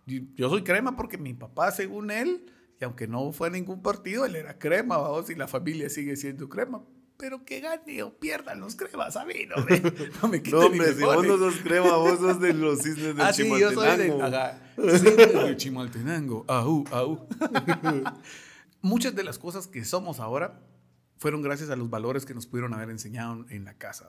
Yo 0.06 0.50
soy 0.50 0.64
crema 0.64 0.96
porque 0.96 1.18
mi 1.18 1.34
papá, 1.34 1.72
según 1.72 2.12
él, 2.12 2.46
y 2.80 2.84
aunque 2.84 3.08
no 3.08 3.32
fue 3.32 3.48
a 3.48 3.52
ningún 3.52 3.82
partido, 3.82 4.26
él 4.26 4.36
era 4.36 4.58
crema, 4.58 4.98
vamos, 4.98 5.30
y 5.30 5.36
la 5.36 5.48
familia 5.48 5.90
sigue 5.90 6.16
siendo 6.16 6.50
crema. 6.50 6.84
Pero 7.18 7.46
que 7.46 7.60
gane 7.60 8.02
o 8.02 8.18
pierdan 8.18 8.60
los 8.60 8.76
cremas, 8.76 9.16
a 9.16 9.26
mí 9.26 9.46
no 9.48 9.64
me, 9.64 9.80
no 10.22 10.28
me 10.28 10.40
No, 10.40 10.60
hombre, 10.62 10.94
si 10.96 11.04
vos 11.04 11.24
no 11.24 11.38
sos 11.38 11.58
crema, 11.58 11.96
vos 11.98 12.18
sos 12.20 12.40
de 12.40 12.54
los 12.54 12.80
cisnes 12.80 13.16
del 13.16 13.22
ah, 13.22 13.32
sí, 13.32 13.48
yo 13.48 13.72
soy 13.72 13.98
de, 13.98 14.98
cisnes 14.98 15.58
Chimaltenango. 15.58 16.46
Aú, 16.48 16.84
aú. 16.92 17.28
Muchas 18.82 19.14
de 19.16 19.24
las 19.24 19.38
cosas 19.38 19.68
que 19.68 19.86
somos 19.86 20.20
ahora 20.20 20.60
fueron 21.18 21.44
gracias 21.44 21.70
a 21.70 21.76
los 21.76 21.92
valores 21.92 22.26
que 22.26 22.34
nos 22.34 22.48
pudieron 22.48 22.74
haber 22.74 22.90
enseñado 22.90 23.46
en 23.50 23.66
la 23.66 23.76
casa. 23.76 24.08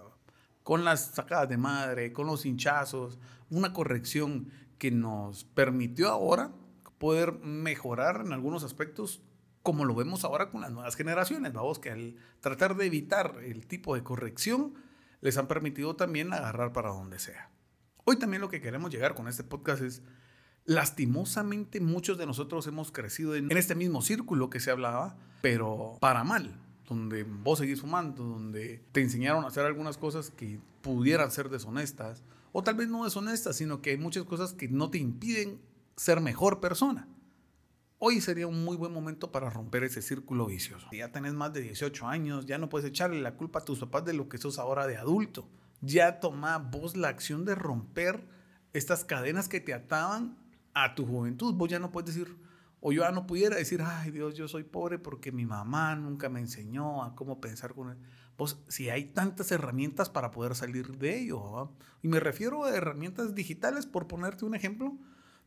Con 0.63 0.83
las 0.83 1.15
sacadas 1.15 1.51
de 1.51 1.59
madre, 1.59 2.15
con 2.15 2.27
los 2.27 2.47
hinchazos, 2.47 3.19
una 3.51 3.75
corrección 3.75 4.51
que 4.83 4.91
nos 4.91 5.45
permitió 5.45 6.09
ahora 6.09 6.51
poder 6.99 7.35
mejorar 7.35 8.23
en 8.27 8.33
algunos 8.33 8.65
aspectos 8.65 9.23
como 9.63 9.85
lo 9.85 9.95
vemos 9.95 10.25
ahora 10.25 10.51
con 10.51 10.61
las 10.61 10.73
nuevas 10.73 10.97
generaciones, 10.97 11.53
vamos, 11.53 11.79
que 11.79 11.93
al 11.93 12.17
tratar 12.41 12.77
de 12.77 12.87
evitar 12.87 13.37
el 13.45 13.69
tipo 13.69 13.95
de 13.95 14.03
corrección, 14.03 14.75
les 15.21 15.39
han 15.39 15.47
permitido 15.47 15.95
también 15.95 16.33
agarrar 16.33 16.73
para 16.73 16.89
donde 16.89 17.21
sea. 17.21 17.49
Hoy 18.03 18.19
también 18.19 18.41
lo 18.41 18.49
que 18.49 18.61
queremos 18.61 18.91
llegar 18.91 19.15
con 19.15 19.29
este 19.29 19.45
podcast 19.45 19.83
es, 19.83 20.03
lastimosamente 20.65 21.81
muchos 21.81 22.19
de 22.19 22.27
nosotros 22.27 22.67
hemos 22.67 22.91
crecido 22.91 23.37
en, 23.37 23.57
este 23.57 23.77
mismo 23.77 24.03
círculo 24.03 24.51
que 24.51 24.59
se 24.59 24.73
hablaba, 24.73 25.17
pero 25.43 25.97
para 26.01 26.25
mal, 26.25 26.61
donde 26.89 27.23
vos 27.23 27.61
seguís 27.61 27.83
fumando, 27.83 28.25
donde 28.25 28.85
te 28.91 29.01
enseñaron 29.01 29.45
a 29.45 29.47
hacer 29.47 29.65
algunas 29.65 29.97
cosas 29.97 30.31
que 30.31 30.59
pudieran 30.81 31.31
ser 31.31 31.51
deshonestas, 31.51 32.25
o 32.53 32.63
tal 32.63 32.75
vez 32.75 32.89
no 32.89 33.05
deshonesta, 33.05 33.53
sino 33.53 33.81
que 33.81 33.91
hay 33.91 33.97
muchas 33.97 34.25
cosas 34.25 34.53
que 34.53 34.69
no 34.69 34.91
te 34.91 34.99
impiden 34.99 35.61
ser 35.97 36.21
mejor 36.21 36.61
persona. 36.61 37.09
Hoy 37.99 38.21
sería 38.21 38.47
un 38.47 38.65
muy 38.65 38.77
buen 38.77 38.93
momento 38.93 39.31
para 39.31 39.49
romper 39.49 39.85
ese 39.85 40.03
círculo 40.03 40.47
vicioso. 40.47 40.89
Ya 40.93 41.13
tenés 41.13 41.35
más 41.35 41.53
de 41.53 41.63
18 41.63 42.09
años, 42.09 42.47
ya 42.47 42.59
no 42.59 42.69
puedes 42.69 42.89
echarle 42.89 43.21
la 43.21 43.37
culpa 43.37 43.61
a 43.61 43.65
tus 43.65 43.79
papás 43.79 44.05
de 44.05 44.13
lo 44.13 44.29
que 44.29 44.39
sos 44.39 44.59
ahora 44.59 44.87
de 44.87 44.97
adulto. 44.97 45.49
Ya 45.81 46.21
toma 46.21 46.59
vos 46.59 46.97
la 46.97 47.09
acción 47.09 47.45
de 47.45 47.55
romper 47.55 48.27
estas 48.73 49.05
cadenas 49.05 49.49
que 49.49 49.61
te 49.61 49.73
ataban 49.73 50.37
a 50.75 50.95
tu 50.95 51.07
juventud. 51.07 51.55
Vos 51.55 51.69
ya 51.69 51.79
no 51.79 51.93
puedes 51.93 52.15
decir, 52.15 52.37
o 52.81 52.93
yo 52.93 53.03
ya 53.03 53.13
no 53.13 53.27
pudiera 53.27 53.57
decir, 53.57 53.81
ay 53.83 54.11
Dios, 54.11 54.35
yo 54.35 54.49
soy 54.49 54.65
pobre 54.65 54.99
porque 54.99 55.31
mi 55.31 55.47
mamá 55.47 55.95
nunca 55.95 56.29
me 56.29 56.41
enseñó 56.41 57.05
a 57.05 57.15
cómo 57.15 57.41
pensar 57.41 57.73
con 57.73 57.91
él 57.91 57.99
pues 58.37 58.59
si 58.69 58.91
hay 58.91 59.05
tantas 59.07 59.53
herramientas 59.53 60.11
para 60.11 60.31
poder 60.31 60.55
salir 60.55 60.99
de 60.99 61.19
ello. 61.19 61.71
Y 62.03 62.09
me 62.09 62.21
refiero 62.21 62.65
a 62.65 62.75
herramientas 62.75 63.35
digitales, 63.35 63.87
por 63.87 64.09
ponerte 64.09 64.45
un 64.45 64.55
ejemplo, 64.55 64.97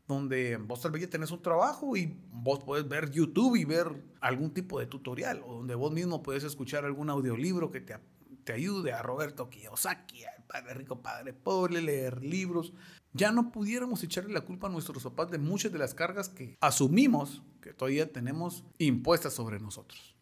donde 0.08 0.56
vos 0.56 0.80
tal 0.80 0.92
vez 0.92 1.02
ya 1.02 1.10
tenés 1.10 1.30
un 1.30 1.42
trabajo 1.42 1.96
y 1.96 2.16
vos 2.30 2.62
puedes 2.64 2.88
ver 2.88 3.10
YouTube 3.10 3.56
y 3.56 3.64
ver 3.64 4.04
algún 4.20 4.52
tipo 4.52 4.78
de 4.78 4.86
tutorial, 4.86 5.42
o 5.44 5.54
donde 5.54 5.74
vos 5.74 5.92
mismo 5.92 6.22
puedes 6.22 6.44
escuchar 6.44 6.84
algún 6.84 7.10
audiolibro 7.10 7.70
que 7.70 7.80
te, 7.80 7.96
te 8.44 8.52
ayude 8.52 8.92
a 8.92 9.02
Roberto 9.02 9.50
Kiyosaki, 9.50 10.24
al 10.24 10.44
Padre 10.44 10.74
Rico, 10.74 11.02
Padre 11.02 11.32
Pobre, 11.32 11.82
leer 11.82 12.22
libros. 12.22 12.72
ya 13.12 13.32
no 13.32 13.50
pudiéramos 13.50 14.02
echarle 14.04 14.32
la 14.32 14.42
culpa 14.42 14.68
a 14.68 14.70
nuestros 14.70 15.02
papás 15.02 15.30
de 15.30 15.38
muchas 15.38 15.72
de 15.72 15.78
las 15.78 15.94
cargas 15.94 16.28
que 16.28 16.56
asumimos 16.60 17.42
que 17.60 17.72
todavía 17.72 18.12
tenemos 18.12 18.64
impuestas 18.78 19.32
sobre 19.32 19.58
nosotros. 19.58 20.15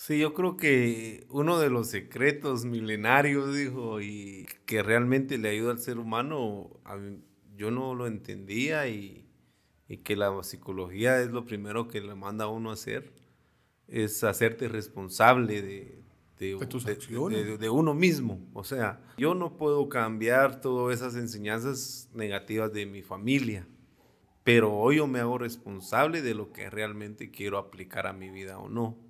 Sí, 0.00 0.18
yo 0.18 0.32
creo 0.32 0.56
que 0.56 1.26
uno 1.28 1.58
de 1.58 1.68
los 1.68 1.88
secretos 1.88 2.64
milenarios, 2.64 3.54
dijo, 3.54 4.00
y 4.00 4.46
que 4.64 4.82
realmente 4.82 5.36
le 5.36 5.50
ayuda 5.50 5.72
al 5.72 5.78
ser 5.78 5.98
humano, 5.98 6.70
yo 7.54 7.70
no 7.70 7.94
lo 7.94 8.06
entendía 8.06 8.88
y, 8.88 9.28
y, 9.88 9.98
que 9.98 10.16
la 10.16 10.42
psicología 10.42 11.20
es 11.20 11.28
lo 11.28 11.44
primero 11.44 11.86
que 11.86 12.00
le 12.00 12.14
manda 12.14 12.46
a 12.46 12.48
uno 12.48 12.70
a 12.70 12.72
hacer, 12.72 13.12
es 13.88 14.24
hacerte 14.24 14.68
responsable 14.68 15.60
de, 15.60 16.02
de, 16.38 17.58
de, 17.58 17.68
uno 17.68 17.92
mismo. 17.92 18.40
O 18.54 18.64
sea, 18.64 19.02
yo 19.18 19.34
no 19.34 19.58
puedo 19.58 19.90
cambiar 19.90 20.62
todas 20.62 20.96
esas 20.96 21.14
enseñanzas 21.14 22.08
negativas 22.14 22.72
de 22.72 22.86
mi 22.86 23.02
familia, 23.02 23.68
pero 24.44 24.72
hoy 24.72 24.96
yo 24.96 25.06
me 25.06 25.20
hago 25.20 25.36
responsable 25.36 26.22
de 26.22 26.32
lo 26.32 26.52
que 26.52 26.70
realmente 26.70 27.30
quiero 27.30 27.58
aplicar 27.58 28.06
a 28.06 28.14
mi 28.14 28.30
vida 28.30 28.58
o 28.58 28.70
no. 28.70 29.09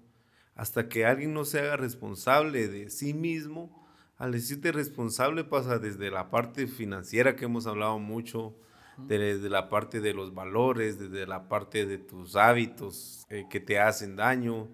Hasta 0.60 0.90
que 0.90 1.06
alguien 1.06 1.32
no 1.32 1.46
se 1.46 1.58
haga 1.58 1.78
responsable 1.78 2.68
de 2.68 2.90
sí 2.90 3.14
mismo, 3.14 3.82
al 4.18 4.32
decirte 4.32 4.72
responsable 4.72 5.42
pasa 5.42 5.78
desde 5.78 6.10
la 6.10 6.28
parte 6.28 6.66
financiera 6.66 7.34
que 7.34 7.46
hemos 7.46 7.66
hablado 7.66 7.98
mucho, 7.98 8.54
desde 8.98 9.48
la 9.48 9.70
parte 9.70 10.02
de 10.02 10.12
los 10.12 10.34
valores, 10.34 10.98
desde 10.98 11.26
la 11.26 11.48
parte 11.48 11.86
de 11.86 11.96
tus 11.96 12.36
hábitos 12.36 13.24
eh, 13.30 13.46
que 13.48 13.58
te 13.58 13.78
hacen 13.78 14.16
daño, 14.16 14.68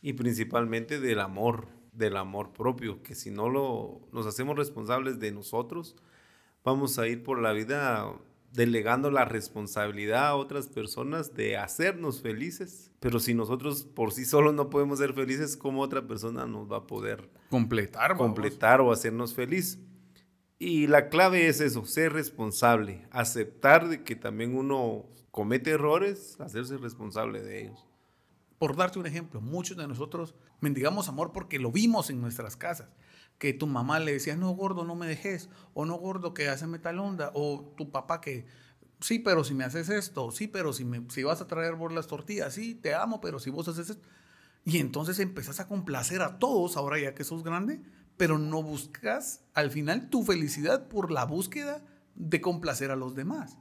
y 0.00 0.14
principalmente 0.14 0.98
del 0.98 1.20
amor, 1.20 1.68
del 1.92 2.16
amor 2.16 2.54
propio, 2.54 3.02
que 3.02 3.14
si 3.14 3.30
no 3.30 3.50
lo, 3.50 4.00
nos 4.12 4.24
hacemos 4.24 4.56
responsables 4.56 5.18
de 5.18 5.30
nosotros, 5.30 5.94
vamos 6.64 6.98
a 6.98 7.06
ir 7.06 7.22
por 7.22 7.38
la 7.38 7.52
vida 7.52 8.10
delegando 8.52 9.10
la 9.10 9.24
responsabilidad 9.24 10.28
a 10.28 10.34
otras 10.34 10.68
personas 10.68 11.34
de 11.34 11.56
hacernos 11.56 12.20
felices. 12.20 12.90
Pero 13.00 13.18
si 13.18 13.34
nosotros 13.34 13.84
por 13.84 14.12
sí 14.12 14.24
solos 14.24 14.54
no 14.54 14.70
podemos 14.70 14.98
ser 14.98 15.14
felices, 15.14 15.56
¿cómo 15.56 15.80
otra 15.80 16.06
persona 16.06 16.46
nos 16.46 16.70
va 16.70 16.78
a 16.78 16.86
poder 16.86 17.30
completar, 17.50 18.16
completar 18.16 18.80
o 18.80 18.92
hacernos 18.92 19.34
feliz? 19.34 19.78
Y 20.58 20.86
la 20.86 21.08
clave 21.08 21.48
es 21.48 21.60
eso, 21.60 21.84
ser 21.84 22.12
responsable, 22.12 23.08
aceptar 23.10 23.88
de 23.88 24.04
que 24.04 24.14
también 24.14 24.56
uno 24.56 25.06
comete 25.32 25.70
errores, 25.70 26.40
hacerse 26.40 26.76
responsable 26.76 27.42
de 27.42 27.62
ellos. 27.62 27.84
Por 28.58 28.76
darte 28.76 29.00
un 29.00 29.06
ejemplo, 29.06 29.40
muchos 29.40 29.76
de 29.76 29.88
nosotros 29.88 30.36
mendigamos 30.60 31.08
amor 31.08 31.32
porque 31.32 31.58
lo 31.58 31.72
vimos 31.72 32.10
en 32.10 32.20
nuestras 32.20 32.56
casas. 32.56 32.88
Que 33.42 33.52
tu 33.52 33.66
mamá 33.66 33.98
le 33.98 34.12
decía, 34.12 34.36
no 34.36 34.50
gordo, 34.52 34.84
no 34.84 34.94
me 34.94 35.08
dejes, 35.08 35.48
o 35.74 35.84
no 35.84 35.96
gordo, 35.96 36.32
que 36.32 36.48
hace 36.48 36.66
tal 36.78 37.00
onda, 37.00 37.32
o 37.34 37.74
tu 37.76 37.90
papá 37.90 38.20
que, 38.20 38.46
sí, 39.00 39.18
pero 39.18 39.42
si 39.42 39.52
me 39.52 39.64
haces 39.64 39.88
esto, 39.88 40.30
sí, 40.30 40.46
pero 40.46 40.72
si, 40.72 40.84
me, 40.84 41.02
si 41.10 41.24
vas 41.24 41.40
a 41.40 41.48
traer 41.48 41.76
por 41.76 41.90
las 41.90 42.06
tortillas, 42.06 42.54
sí, 42.54 42.76
te 42.76 42.94
amo, 42.94 43.20
pero 43.20 43.40
si 43.40 43.50
vos 43.50 43.66
haces 43.66 43.90
esto. 43.90 44.08
Y 44.64 44.78
entonces 44.78 45.18
empezás 45.18 45.58
a 45.58 45.66
complacer 45.66 46.22
a 46.22 46.38
todos 46.38 46.76
ahora 46.76 47.00
ya 47.00 47.14
que 47.16 47.24
sos 47.24 47.42
grande, 47.42 47.82
pero 48.16 48.38
no 48.38 48.62
buscas 48.62 49.42
al 49.54 49.72
final 49.72 50.08
tu 50.08 50.22
felicidad 50.22 50.86
por 50.86 51.10
la 51.10 51.24
búsqueda 51.24 51.82
de 52.14 52.40
complacer 52.40 52.92
a 52.92 52.96
los 52.96 53.16
demás 53.16 53.58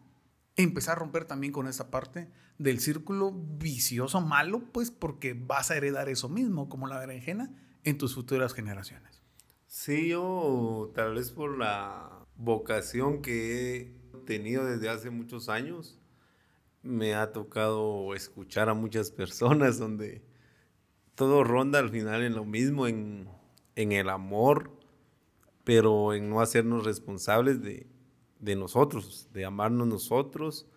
empezar 0.55 0.97
a 0.97 0.99
romper 0.99 1.25
también 1.25 1.53
con 1.53 1.67
esa 1.67 1.89
parte 1.89 2.29
del 2.57 2.79
círculo 2.79 3.31
vicioso 3.31 4.21
malo, 4.21 4.71
pues 4.71 4.91
porque 4.91 5.33
vas 5.33 5.71
a 5.71 5.77
heredar 5.77 6.09
eso 6.09 6.29
mismo, 6.29 6.69
como 6.69 6.87
la 6.87 6.99
berenjena, 6.99 7.51
en 7.83 7.97
tus 7.97 8.15
futuras 8.15 8.53
generaciones. 8.53 9.20
Sí, 9.73 10.09
yo 10.09 10.91
tal 10.93 11.15
vez 11.15 11.31
por 11.31 11.57
la 11.57 12.25
vocación 12.35 13.21
que 13.21 13.79
he 14.13 14.17
tenido 14.25 14.65
desde 14.65 14.89
hace 14.89 15.09
muchos 15.11 15.47
años, 15.47 15.97
me 16.83 17.15
ha 17.15 17.31
tocado 17.33 18.13
escuchar 18.15 18.69
a 18.69 18.73
muchas 18.75 19.11
personas 19.11 19.79
donde 19.79 20.23
todo 21.15 21.43
ronda 21.43 21.79
al 21.79 21.89
final 21.91 22.23
en 22.23 22.35
lo 22.35 22.45
mismo, 22.45 22.87
en, 22.87 23.29
en 23.75 23.93
el 23.93 24.09
amor, 24.09 24.71
pero 25.63 26.13
en 26.13 26.29
no 26.29 26.41
hacernos 26.41 26.85
responsables 26.85 27.61
de, 27.61 27.87
de 28.39 28.55
nosotros, 28.55 29.29
de 29.33 29.45
amarnos 29.45 29.87
nosotros 29.87 30.67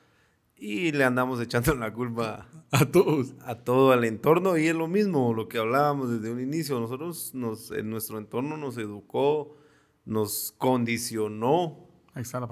y 0.57 0.93
le 0.93 1.05
andamos 1.05 1.41
echando 1.41 1.75
la 1.75 1.93
culpa 1.93 2.49
a 2.71 2.87
todos, 2.87 3.35
a 3.45 3.57
todo 3.57 3.93
el 3.95 4.05
entorno 4.05 4.57
y 4.57 4.67
es 4.67 4.75
lo 4.75 4.89
mismo, 4.89 5.33
lo 5.35 5.49
que 5.49 5.59
hablábamos 5.59 6.11
desde 6.11 6.33
un 6.33 6.41
inicio, 6.41 6.81
nosotros 6.81 7.35
nos, 7.35 7.71
en 7.71 7.91
nuestro 7.91 8.19
entorno 8.19 8.57
nos 8.57 8.79
educó, 8.79 9.57
nos 10.05 10.55
condicionó, 10.59 11.89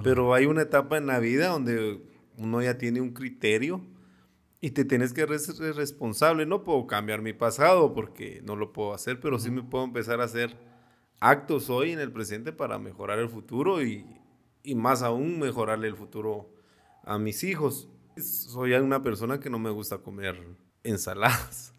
pero 0.02 0.34
hay 0.34 0.46
una 0.46 0.62
etapa 0.62 0.96
en 0.96 1.06
la 1.06 1.18
vida 1.18 1.48
donde 1.48 2.02
uno 2.36 2.62
ya 2.62 2.78
tiene 2.78 3.00
un 3.00 3.12
criterio 3.12 3.80
y 4.60 4.70
te 4.70 4.84
tienes 4.84 5.12
que 5.12 5.26
ser 5.38 5.74
responsable, 5.74 6.46
no 6.46 6.62
puedo 6.62 6.86
cambiar 6.86 7.20
mi 7.20 7.32
pasado 7.32 7.94
porque 7.94 8.42
no 8.44 8.56
lo 8.56 8.72
puedo 8.72 8.94
hacer, 8.94 9.20
pero 9.20 9.38
sí 9.38 9.50
me 9.50 9.62
puedo 9.62 9.84
empezar 9.84 10.20
a 10.20 10.24
hacer 10.24 10.56
actos 11.20 11.70
hoy 11.70 11.92
en 11.92 12.00
el 12.00 12.12
presente 12.12 12.52
para 12.52 12.78
mejorar 12.78 13.18
el 13.18 13.28
futuro 13.28 13.82
y, 13.82 14.06
y 14.62 14.74
más 14.74 15.02
aún 15.02 15.38
mejorarle 15.38 15.88
el 15.88 15.96
futuro 15.96 16.48
a 17.04 17.18
mis 17.18 17.44
hijos. 17.44 17.88
Soy 18.16 18.72
una 18.74 19.02
persona 19.02 19.40
que 19.40 19.50
no 19.50 19.58
me 19.58 19.70
gusta 19.70 19.98
comer 19.98 20.38
ensaladas. 20.82 21.72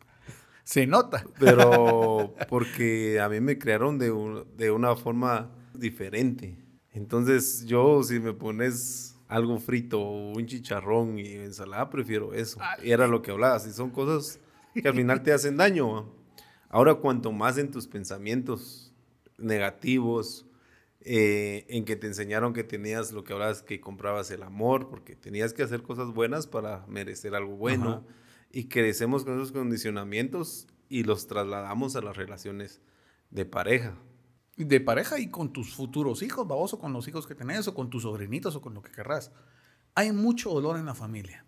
Se 0.63 0.87
nota. 0.87 1.25
Pero 1.39 2.33
porque 2.49 3.19
a 3.19 3.29
mí 3.29 3.39
me 3.39 3.57
crearon 3.57 3.97
de, 3.99 4.11
de 4.55 4.71
una 4.71 4.95
forma 4.95 5.51
diferente. 5.73 6.57
Entonces 6.91 7.65
yo 7.65 8.03
si 8.03 8.19
me 8.19 8.33
pones 8.33 9.17
algo 9.27 9.57
frito, 9.59 9.99
un 9.99 10.45
chicharrón 10.45 11.17
y 11.17 11.33
ensalada, 11.33 11.89
prefiero 11.89 12.33
eso. 12.33 12.59
Y 12.83 12.91
era 12.91 13.07
lo 13.07 13.21
que 13.21 13.31
hablabas. 13.31 13.65
Y 13.67 13.71
son 13.71 13.89
cosas 13.89 14.39
que 14.73 14.87
al 14.87 14.95
final 14.95 15.23
te 15.23 15.33
hacen 15.33 15.57
daño. 15.57 16.11
Ahora 16.69 16.95
cuanto 16.95 17.31
más 17.31 17.57
en 17.57 17.71
tus 17.71 17.87
pensamientos 17.87 18.93
negativos, 19.37 20.45
eh, 21.05 21.65
en 21.67 21.83
que 21.83 21.97
te 21.97 22.07
enseñaron 22.07 22.53
que 22.53 22.63
tenías 22.63 23.11
lo 23.11 23.25
que 23.25 23.33
hablabas, 23.33 23.61
que 23.61 23.81
comprabas 23.81 24.31
el 24.31 24.41
amor, 24.41 24.89
porque 24.89 25.15
tenías 25.15 25.53
que 25.53 25.63
hacer 25.63 25.81
cosas 25.81 26.13
buenas 26.13 26.47
para 26.47 26.85
merecer 26.87 27.35
algo 27.35 27.57
bueno. 27.57 28.05
Y 28.51 28.65
crecemos 28.65 29.25
con 29.25 29.35
esos 29.35 29.51
condicionamientos 29.51 30.67
y 30.87 31.03
los 31.03 31.27
trasladamos 31.27 31.95
a 31.95 32.01
las 32.01 32.15
relaciones 32.15 32.81
de 33.31 33.45
pareja. 33.45 33.97
De 34.55 34.79
pareja 34.79 35.19
y 35.19 35.29
con 35.29 35.51
tus 35.51 35.73
futuros 35.73 36.21
hijos, 36.21 36.47
baboso, 36.47 36.79
con 36.79 36.93
los 36.93 37.07
hijos 37.07 37.27
que 37.27 37.35
tenés, 37.35 37.67
o 37.67 37.73
con 37.73 37.89
tus 37.89 38.03
sobrinitos, 38.03 38.55
o 38.55 38.61
con 38.61 38.73
lo 38.73 38.81
que 38.81 38.91
querrás. 38.91 39.31
Hay 39.95 40.11
mucho 40.11 40.51
dolor 40.51 40.77
en 40.77 40.85
la 40.85 40.95
familia. 40.95 41.45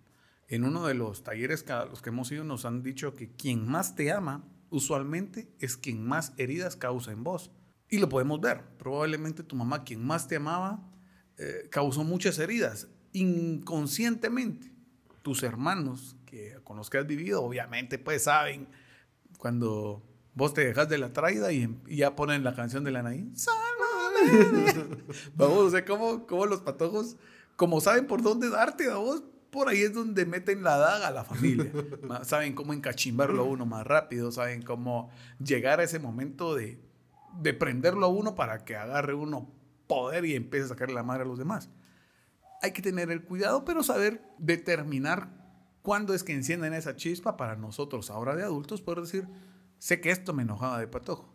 En 0.47 0.65
uno 0.65 0.85
de 0.85 0.95
los 0.95 1.23
talleres 1.23 1.63
que 1.63 1.73
los 1.73 2.01
que 2.01 2.09
hemos 2.09 2.31
ido 2.31 2.43
nos 2.43 2.65
han 2.65 2.83
dicho 2.83 3.13
que 3.13 3.31
quien 3.31 3.67
más 3.67 3.95
te 3.95 4.11
ama, 4.11 4.43
usualmente 4.69 5.47
es 5.59 5.77
quien 5.77 6.05
más 6.05 6.33
heridas 6.37 6.75
causa 6.75 7.11
en 7.11 7.23
vos. 7.23 7.51
Y 7.89 7.99
lo 7.99 8.09
podemos 8.09 8.41
ver. 8.41 8.63
Probablemente 8.77 9.43
tu 9.43 9.55
mamá, 9.55 9.83
quien 9.83 10.05
más 10.05 10.27
te 10.27 10.37
amaba, 10.37 10.83
eh, 11.37 11.67
causó 11.69 12.03
muchas 12.03 12.39
heridas 12.39 12.87
inconscientemente. 13.13 14.71
Tus 15.21 15.43
hermanos 15.43 16.15
que 16.25 16.57
con 16.63 16.77
los 16.77 16.89
que 16.89 16.97
has 16.97 17.07
vivido, 17.07 17.43
obviamente, 17.43 17.97
pues 17.97 18.23
saben 18.23 18.67
cuando 19.37 20.03
vos 20.33 20.53
te 20.53 20.65
dejas 20.65 20.89
de 20.89 20.97
la 20.97 21.13
traída 21.13 21.51
y, 21.51 21.73
ya 21.87 22.15
ponen 22.15 22.43
la 22.43 22.55
canción 22.55 22.83
de 22.83 22.91
la 22.91 23.01
Naí. 23.03 23.31
vamos, 25.35 25.57
o 25.57 25.69
sea, 25.69 25.85
como, 25.85 26.27
como 26.27 26.45
los 26.45 26.61
patojos, 26.61 27.15
como 27.55 27.81
saben 27.81 28.07
por 28.07 28.21
dónde 28.21 28.49
darte, 28.49 28.89
vos, 28.89 29.23
por 29.49 29.69
ahí 29.69 29.81
es 29.81 29.93
donde 29.93 30.25
meten 30.25 30.63
la 30.63 30.77
daga 30.77 31.07
a 31.07 31.11
la 31.11 31.23
familia. 31.23 31.71
saben 32.23 32.53
cómo 32.53 32.73
encachimbarlo 32.73 33.45
uno 33.45 33.65
más 33.65 33.87
rápido, 33.87 34.31
saben 34.31 34.61
cómo 34.61 35.09
llegar 35.39 35.79
a 35.79 35.83
ese 35.83 35.99
momento 35.99 36.55
de, 36.55 36.79
de 37.41 37.53
prenderlo 37.53 38.05
a 38.05 38.09
uno 38.09 38.35
para 38.35 38.65
que 38.65 38.75
agarre 38.75 39.13
uno 39.13 39.51
poder 39.87 40.25
y 40.25 40.35
empiece 40.35 40.65
a 40.65 40.69
sacarle 40.69 40.95
la 40.95 41.03
madre 41.03 41.23
a 41.23 41.27
los 41.27 41.37
demás. 41.37 41.69
Hay 42.61 42.71
que 42.71 42.81
tener 42.81 43.11
el 43.11 43.23
cuidado, 43.23 43.65
pero 43.65 43.83
saber 43.83 44.21
determinar 44.39 45.29
cuándo 45.81 46.13
es 46.13 46.23
que 46.23 46.33
encienden 46.33 46.73
esa 46.73 46.95
chispa 46.95 47.37
para 47.37 47.55
nosotros, 47.55 48.09
ahora 48.09 48.35
de 48.35 48.43
adultos, 48.43 48.81
poder 48.81 49.01
decir, 49.01 49.27
sé 49.77 50.01
que 50.01 50.11
esto 50.11 50.33
me 50.33 50.43
enojaba 50.43 50.79
de 50.79 50.87
patojo, 50.87 51.33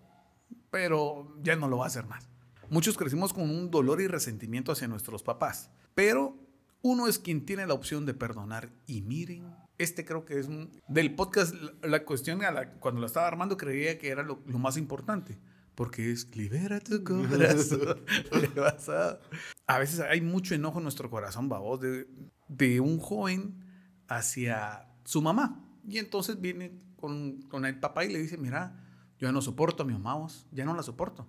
pero 0.70 1.36
ya 1.42 1.56
no 1.56 1.68
lo 1.68 1.78
va 1.78 1.84
a 1.84 1.88
hacer 1.88 2.06
más. 2.06 2.28
Muchos 2.68 2.96
crecimos 2.96 3.32
con 3.32 3.50
un 3.50 3.70
dolor 3.70 4.00
y 4.00 4.06
resentimiento 4.06 4.72
hacia 4.72 4.88
nuestros 4.88 5.22
papás, 5.22 5.70
pero 5.94 6.36
uno 6.82 7.06
es 7.08 7.18
quien 7.18 7.44
tiene 7.44 7.66
la 7.66 7.74
opción 7.74 8.06
de 8.06 8.14
perdonar. 8.14 8.70
Y 8.86 9.02
miren, 9.02 9.54
este 9.78 10.04
creo 10.04 10.24
que 10.24 10.38
es 10.38 10.46
un, 10.46 10.70
del 10.88 11.14
podcast, 11.14 11.54
la, 11.82 12.04
cuestión, 12.04 12.40
cuando 12.80 13.00
lo 13.00 13.06
estaba 13.06 13.26
armando 13.26 13.56
creía 13.56 13.98
que 13.98 14.08
era 14.08 14.22
lo 14.22 14.58
más 14.58 14.76
importante 14.76 15.38
porque 15.74 16.10
es 16.10 16.34
libera 16.36 16.80
tu 16.80 17.02
corazón. 17.04 17.96
a 19.66 19.78
veces 19.78 20.00
hay 20.00 20.20
mucho 20.20 20.54
enojo 20.54 20.78
en 20.78 20.84
nuestro 20.84 21.10
corazón, 21.10 21.48
babos, 21.48 21.80
de, 21.80 22.06
de 22.48 22.80
un 22.80 22.98
joven 22.98 23.64
hacia 24.08 24.88
su 25.04 25.22
mamá. 25.22 25.64
Y 25.88 25.98
entonces 25.98 26.40
viene 26.40 26.80
con, 26.96 27.42
con, 27.42 27.64
el 27.64 27.78
papá 27.78 28.04
y 28.04 28.12
le 28.12 28.18
dice, 28.20 28.36
mira, 28.36 28.84
yo 29.18 29.28
ya 29.28 29.32
no 29.32 29.40
soporto 29.42 29.82
a 29.82 29.86
mi 29.86 29.92
mamá, 29.92 30.14
vos, 30.14 30.46
ya 30.52 30.64
no 30.64 30.74
la 30.74 30.82
soporto. 30.82 31.26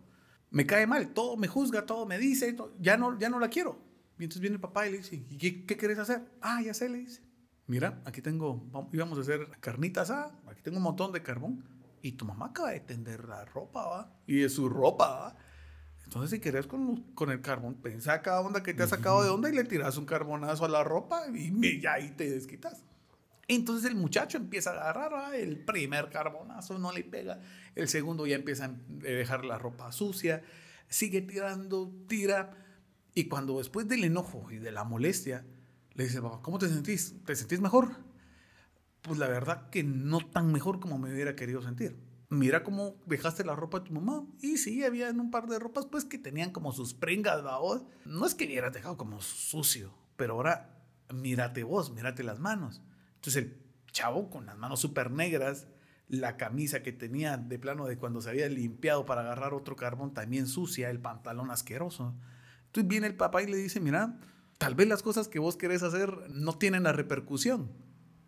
Me 0.49 0.65
cae 0.65 0.85
mal, 0.85 1.13
todo 1.13 1.37
me 1.37 1.47
juzga, 1.47 1.85
todo 1.85 2.05
me 2.05 2.17
dice, 2.17 2.55
ya 2.79 2.97
no, 2.97 3.17
ya 3.17 3.29
no 3.29 3.39
la 3.39 3.49
quiero. 3.49 3.79
Y 4.19 4.23
entonces 4.23 4.41
viene 4.41 4.55
el 4.55 4.61
papá 4.61 4.87
y 4.87 4.91
le 4.91 4.97
dice, 4.97 5.15
¿y 5.15 5.37
qué, 5.37 5.65
qué 5.65 5.77
querés 5.77 5.97
hacer? 5.97 6.29
Ah, 6.41 6.61
ya 6.61 6.73
sé, 6.73 6.89
le 6.89 6.99
dice. 6.99 7.23
Mira, 7.67 8.01
aquí 8.05 8.21
tengo, 8.21 8.69
íbamos 8.91 9.17
a 9.17 9.21
hacer 9.21 9.47
carnitas, 9.61 10.11
ah, 10.11 10.31
aquí 10.47 10.61
tengo 10.61 10.77
un 10.77 10.83
montón 10.83 11.11
de 11.11 11.23
carbón. 11.23 11.63
Y 12.01 12.13
tu 12.13 12.25
mamá 12.25 12.47
acaba 12.47 12.71
de 12.71 12.79
tender 12.79 13.27
la 13.27 13.45
ropa, 13.45 13.85
¿va? 13.85 14.19
Y 14.27 14.43
es 14.43 14.53
su 14.53 14.69
ropa, 14.69 15.07
¿va? 15.07 15.37
Entonces, 16.03 16.31
si 16.31 16.39
querés 16.39 16.67
con, 16.67 17.13
con 17.13 17.31
el 17.31 17.41
carbón, 17.41 17.75
pensa 17.75 18.21
cada 18.21 18.41
onda 18.41 18.63
que 18.63 18.73
te 18.73 18.83
ha 18.83 18.87
sacado 18.87 19.23
de 19.23 19.29
onda 19.29 19.49
y 19.49 19.53
le 19.53 19.63
tiras 19.63 19.97
un 19.97 20.05
carbonazo 20.05 20.65
a 20.65 20.69
la 20.69 20.83
ropa 20.83 21.23
y 21.33 21.79
ya 21.79 21.93
ahí 21.93 22.11
te 22.11 22.29
desquitas. 22.29 22.83
Entonces 23.47 23.89
el 23.89 23.97
muchacho 23.97 24.37
empieza 24.37 24.71
a 24.71 24.89
agarrar 24.89 25.35
el 25.35 25.57
primer 25.57 26.09
carbonazo, 26.09 26.79
no 26.79 26.91
le 26.91 27.03
pega. 27.03 27.41
El 27.75 27.87
segundo 27.87 28.25
ya 28.25 28.35
empieza 28.35 28.65
a 28.65 28.71
dejar 29.01 29.45
la 29.45 29.57
ropa 29.57 29.91
sucia, 29.91 30.41
sigue 30.87 31.21
tirando, 31.21 31.91
tira 32.07 32.57
y 33.13 33.25
cuando 33.25 33.57
después 33.57 33.87
del 33.87 34.03
enojo 34.03 34.49
y 34.51 34.57
de 34.57 34.71
la 34.71 34.83
molestia, 34.83 35.45
le 35.95 36.05
dice, 36.05 36.21
¿cómo 36.41 36.59
te 36.59 36.69
sentís? 36.69 37.15
¿Te 37.25 37.35
sentís 37.35 37.59
mejor? 37.59 37.91
Pues 39.01 39.17
la 39.17 39.27
verdad 39.27 39.69
que 39.69 39.83
no 39.83 40.19
tan 40.19 40.51
mejor 40.51 40.79
como 40.79 40.97
me 40.97 41.11
hubiera 41.11 41.35
querido 41.35 41.61
sentir. 41.61 41.97
Mira 42.29 42.63
cómo 42.63 42.95
dejaste 43.07 43.43
la 43.43 43.55
ropa 43.55 43.79
de 43.79 43.85
tu 43.87 43.93
mamá. 43.93 44.25
Y 44.41 44.57
sí, 44.57 44.83
había 44.83 45.09
un 45.09 45.31
par 45.31 45.47
de 45.47 45.59
ropas 45.59 45.85
pues 45.85 46.05
que 46.05 46.17
tenían 46.17 46.51
como 46.51 46.71
sus 46.71 46.93
prengas, 46.93 47.43
vos. 47.43 47.83
No 48.05 48.25
es 48.25 48.35
que 48.35 48.45
hubieras 48.45 48.73
dejado 48.73 48.97
como 48.97 49.21
sucio, 49.21 49.93
pero 50.15 50.35
ahora 50.35 50.81
mírate 51.13 51.63
vos, 51.63 51.91
mírate 51.91 52.23
las 52.23 52.39
manos. 52.39 52.81
Entonces 53.15 53.43
el 53.43 53.61
chavo 53.91 54.29
con 54.29 54.45
las 54.45 54.57
manos 54.57 54.79
súper 54.79 55.11
negras, 55.11 55.67
la 56.07 56.37
camisa 56.37 56.83
que 56.83 56.91
tenía 56.91 57.37
de 57.37 57.59
plano 57.59 57.85
de 57.85 57.97
cuando 57.97 58.21
se 58.21 58.29
había 58.29 58.47
limpiado 58.49 59.05
para 59.05 59.21
agarrar 59.21 59.53
otro 59.53 59.75
carbón 59.75 60.13
también 60.13 60.47
sucia, 60.47 60.89
el 60.89 60.99
pantalón 60.99 61.51
asqueroso. 61.51 62.15
Entonces 62.67 62.87
viene 62.87 63.07
el 63.07 63.15
papá 63.15 63.43
y 63.43 63.47
le 63.47 63.57
dice, 63.57 63.79
mira, 63.79 64.19
tal 64.57 64.75
vez 64.75 64.87
las 64.87 65.03
cosas 65.03 65.27
que 65.27 65.39
vos 65.39 65.57
querés 65.57 65.83
hacer 65.83 66.29
no 66.29 66.57
tienen 66.57 66.83
la 66.83 66.93
repercusión, 66.93 67.71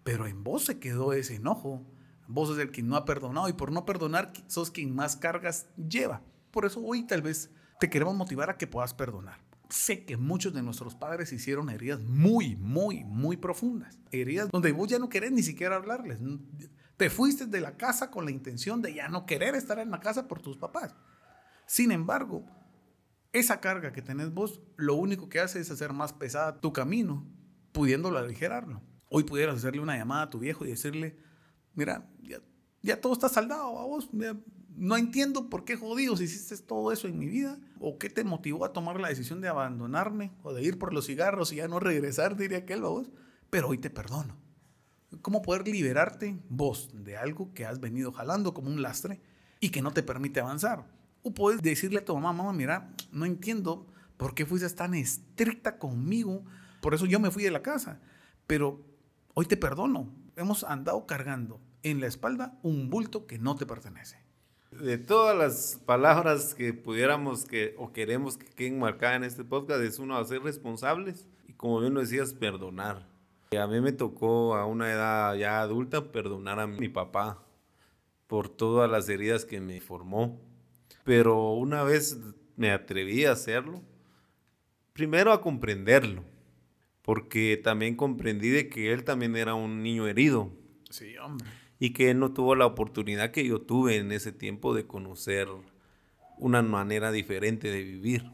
pero 0.04 0.28
en 0.28 0.44
vos 0.44 0.66
se 0.66 0.80
quedó 0.80 1.14
ese 1.14 1.36
enojo. 1.36 1.86
Vos 2.28 2.50
sos 2.50 2.60
el 2.60 2.72
que 2.72 2.84
no 2.84 2.96
ha 2.96 3.06
perdonado 3.06 3.50
y 3.50 3.54
por 3.54 3.72
no 3.72 3.86
perdonar 3.86 4.34
sos 4.48 4.72
quien 4.72 4.94
más 4.94 5.16
cargas 5.16 5.68
lleva. 5.76 6.22
Por 6.52 6.66
eso 6.66 6.82
hoy 6.82 7.04
tal 7.04 7.22
vez 7.22 7.50
te 7.80 7.90
queremos 7.90 8.16
motivar 8.16 8.50
a 8.50 8.58
que 8.58 8.68
puedas 8.68 8.94
perdonar. 8.94 9.40
Sé 9.70 10.06
que 10.06 10.18
muchos 10.18 10.54
de 10.54 10.62
nuestros 10.62 10.94
padres 10.94 11.34
hicieron 11.34 11.70
heridas 11.70 12.02
muy, 12.02 12.56
muy, 12.56 13.04
muy 13.06 13.38
profundas. 13.38 14.00
Heridas 14.12 14.50
donde 14.52 14.72
vos 14.72 14.88
ya 14.88 15.00
no 15.00 15.10
querés 15.10 15.32
ni 15.32 15.42
siquiera 15.42 15.76
hablarles. 15.76 16.20
Te 16.98 17.10
fuiste 17.10 17.48
de 17.48 17.60
la 17.60 17.76
casa 17.76 18.12
con 18.12 18.26
la 18.26 18.32
intención 18.32 18.82
de 18.82 18.94
ya 18.94 19.08
no 19.08 19.26
querer 19.26 19.56
estar 19.56 19.80
en 19.80 19.90
la 19.90 20.00
casa 20.00 20.28
por 20.28 20.42
tus 20.42 20.58
papás. 20.58 20.96
Sin 21.66 21.92
embargo, 21.92 22.46
esa 23.32 23.60
carga 23.60 23.92
que 23.92 24.04
tenés 24.04 24.32
vos, 24.32 24.62
lo 24.76 24.94
único 24.94 25.28
que 25.28 25.40
hace 25.40 25.60
es 25.60 25.72
hacer 25.72 25.92
más 25.92 26.14
pesada 26.14 26.62
tu 26.62 26.72
camino, 26.72 27.26
pudiéndolo 27.72 28.20
aligerarlo. 28.20 28.82
Hoy 29.16 29.26
pudieras 29.26 29.58
hacerle 29.58 29.80
una 29.80 29.96
llamada 29.96 30.24
a 30.24 30.30
tu 30.32 30.40
viejo 30.40 30.66
y 30.66 30.70
decirle, 30.70 31.16
mira, 31.76 32.10
ya, 32.82 33.00
todo 33.00 33.14
está 33.14 33.30
saldado 33.30 33.78
a 33.78 33.86
vos, 33.86 34.10
no 34.76 34.98
entiendo 34.98 35.52
por 35.52 35.66
qué 35.66 35.76
jodidos 35.76 36.20
hiciste 36.20 36.58
todo 36.58 36.92
eso 36.92 37.08
en 37.08 37.20
mi 37.20 37.28
vida, 37.28 37.60
o 37.80 38.00
qué 38.00 38.10
te 38.10 38.24
motivó 38.24 38.66
a 38.66 38.74
tomar 38.74 39.00
la 39.00 39.10
decisión 39.10 39.40
de 39.40 39.50
abandonarme, 39.50 40.32
o 40.42 40.52
de 40.52 40.64
ir 40.64 40.80
por 40.80 40.96
los 40.96 41.06
cigarros 41.06 41.54
y 41.54 41.58
ya 41.58 41.68
no 41.68 41.80
regresar, 41.80 42.36
diría 42.36 42.58
aquel, 42.58 42.82
vos, 42.82 43.12
pero 43.52 43.70
hoy 43.70 43.78
te 43.78 43.92
perdono. 43.92 44.36
¿Cómo 45.22 45.44
poder 45.44 45.68
liberarte 45.68 46.36
vos 46.50 46.90
de 46.92 47.16
algo 47.16 47.54
que 47.54 47.68
has 47.68 47.80
venido 47.80 48.12
jalando 48.12 48.56
como 48.56 48.72
un 48.72 48.82
lastre 48.82 49.22
y 49.60 49.70
que 49.70 49.84
no 49.84 49.94
te 49.94 50.02
permite 50.02 50.40
avanzar? 50.40 50.88
O 51.22 51.36
puedes 51.36 51.62
decirle 51.62 52.00
a 52.00 52.06
tu 52.06 52.16
mamá, 52.16 52.34
mamá, 52.34 52.52
mira, 52.52 52.92
no 53.12 53.26
entiendo 53.26 53.86
por 54.18 54.34
qué 54.34 54.48
fuiste 54.48 54.68
tan 54.72 54.96
estricta 54.96 55.78
conmigo, 55.78 56.44
por 56.82 56.96
eso 56.96 57.06
yo 57.06 57.20
me 57.20 57.30
fui 57.30 57.44
de 57.44 57.52
la 57.52 57.62
casa, 57.62 58.00
pero 58.48 58.92
hoy 59.34 59.46
te 59.46 59.58
perdono. 59.58 60.14
Hemos 60.36 60.64
andado 60.64 61.06
cargando 61.06 61.62
en 61.84 62.02
la 62.02 62.08
espalda 62.08 62.58
un 62.64 62.90
bulto 62.90 63.28
que 63.28 63.38
no 63.38 63.56
te 63.56 63.66
pertenece. 63.66 64.18
De 64.72 64.98
todas 64.98 65.38
las 65.38 65.80
palabras 65.86 66.56
que 66.56 66.74
pudiéramos 66.74 67.46
que 67.46 67.76
o 67.78 67.94
queremos 67.94 68.38
que 68.38 68.48
queden 68.48 68.80
marcadas 68.80 69.18
en 69.18 69.24
este 69.24 69.44
podcast 69.44 69.82
es 69.82 70.00
uno 70.00 70.18
a 70.18 70.26
ser 70.26 70.42
responsables 70.42 71.28
y 71.48 71.54
como 71.54 71.80
bien 71.80 71.94
lo 71.94 72.00
decías, 72.00 72.34
perdonar. 72.34 73.08
A 73.58 73.68
mí 73.68 73.82
me 73.82 73.92
tocó 73.92 74.56
a 74.56 74.66
una 74.66 74.92
edad 74.92 75.36
ya 75.36 75.62
adulta 75.62 76.12
perdonar 76.12 76.60
a 76.60 76.66
mi 76.66 76.90
papá 76.90 77.44
por 78.26 78.50
todas 78.50 78.90
las 78.90 79.08
heridas 79.10 79.46
que 79.46 79.62
me 79.62 79.80
formó 79.80 80.40
pero 81.04 81.52
una 81.52 81.84
vez 81.84 82.18
me 82.56 82.72
atreví 82.72 83.26
a 83.26 83.34
hacerlo, 83.34 83.82
primero 84.94 85.32
a 85.32 85.42
comprenderlo, 85.42 86.24
porque 87.04 87.60
también 87.62 87.96
comprendí 87.96 88.50
de 88.50 88.70
que 88.70 88.92
él 88.92 89.04
también 89.04 89.36
era 89.36 89.54
un 89.54 89.84
niño 89.84 90.08
herido. 90.08 90.50
Sí, 90.90 91.16
hombre. 91.18 91.48
Y 91.80 91.92
que 91.92 92.10
él 92.10 92.20
no 92.20 92.34
tuvo 92.34 92.56
la 92.56 92.66
oportunidad 92.66 93.32
que 93.32 93.46
yo 93.46 93.62
tuve 93.62 93.98
en 93.98 94.12
ese 94.12 94.32
tiempo 94.32 94.74
de 94.74 94.88
conocer 94.88 95.50
una 96.38 96.62
manera 96.62 97.12
diferente 97.12 97.70
de 97.70 97.84
vivir. 97.84 98.32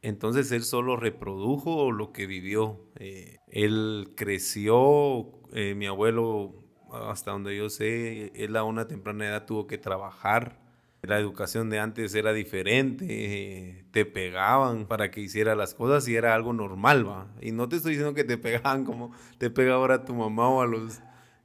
Entonces 0.00 0.50
él 0.50 0.64
solo 0.64 0.96
reprodujo 0.96 1.92
lo 1.92 2.12
que 2.12 2.26
vivió. 2.26 2.80
Eh, 2.96 3.38
él 3.48 4.14
creció, 4.16 5.30
eh, 5.52 5.74
mi 5.74 5.86
abuelo, 5.86 6.54
hasta 6.90 7.32
donde 7.32 7.56
yo 7.56 7.68
sé, 7.68 8.32
él 8.34 8.56
a 8.56 8.64
una 8.64 8.88
temprana 8.88 9.28
edad 9.28 9.44
tuvo 9.44 9.66
que 9.66 9.78
trabajar 9.78 10.61
la 11.02 11.18
educación 11.18 11.68
de 11.68 11.80
antes 11.80 12.14
era 12.14 12.32
diferente, 12.32 13.84
te 13.90 14.04
pegaban 14.04 14.86
para 14.86 15.10
que 15.10 15.20
hiciera 15.20 15.56
las 15.56 15.74
cosas 15.74 16.06
y 16.06 16.14
era 16.14 16.32
algo 16.34 16.52
normal, 16.52 17.06
¿va? 17.06 17.26
Y 17.40 17.50
no 17.50 17.68
te 17.68 17.76
estoy 17.76 17.92
diciendo 17.92 18.14
que 18.14 18.22
te 18.22 18.38
pegaban 18.38 18.84
como 18.84 19.12
te 19.38 19.50
pega 19.50 19.74
ahora 19.74 20.04
tu 20.04 20.14
mamá 20.14 20.48
o 20.48 20.62
a 20.62 20.66
los 20.66 21.00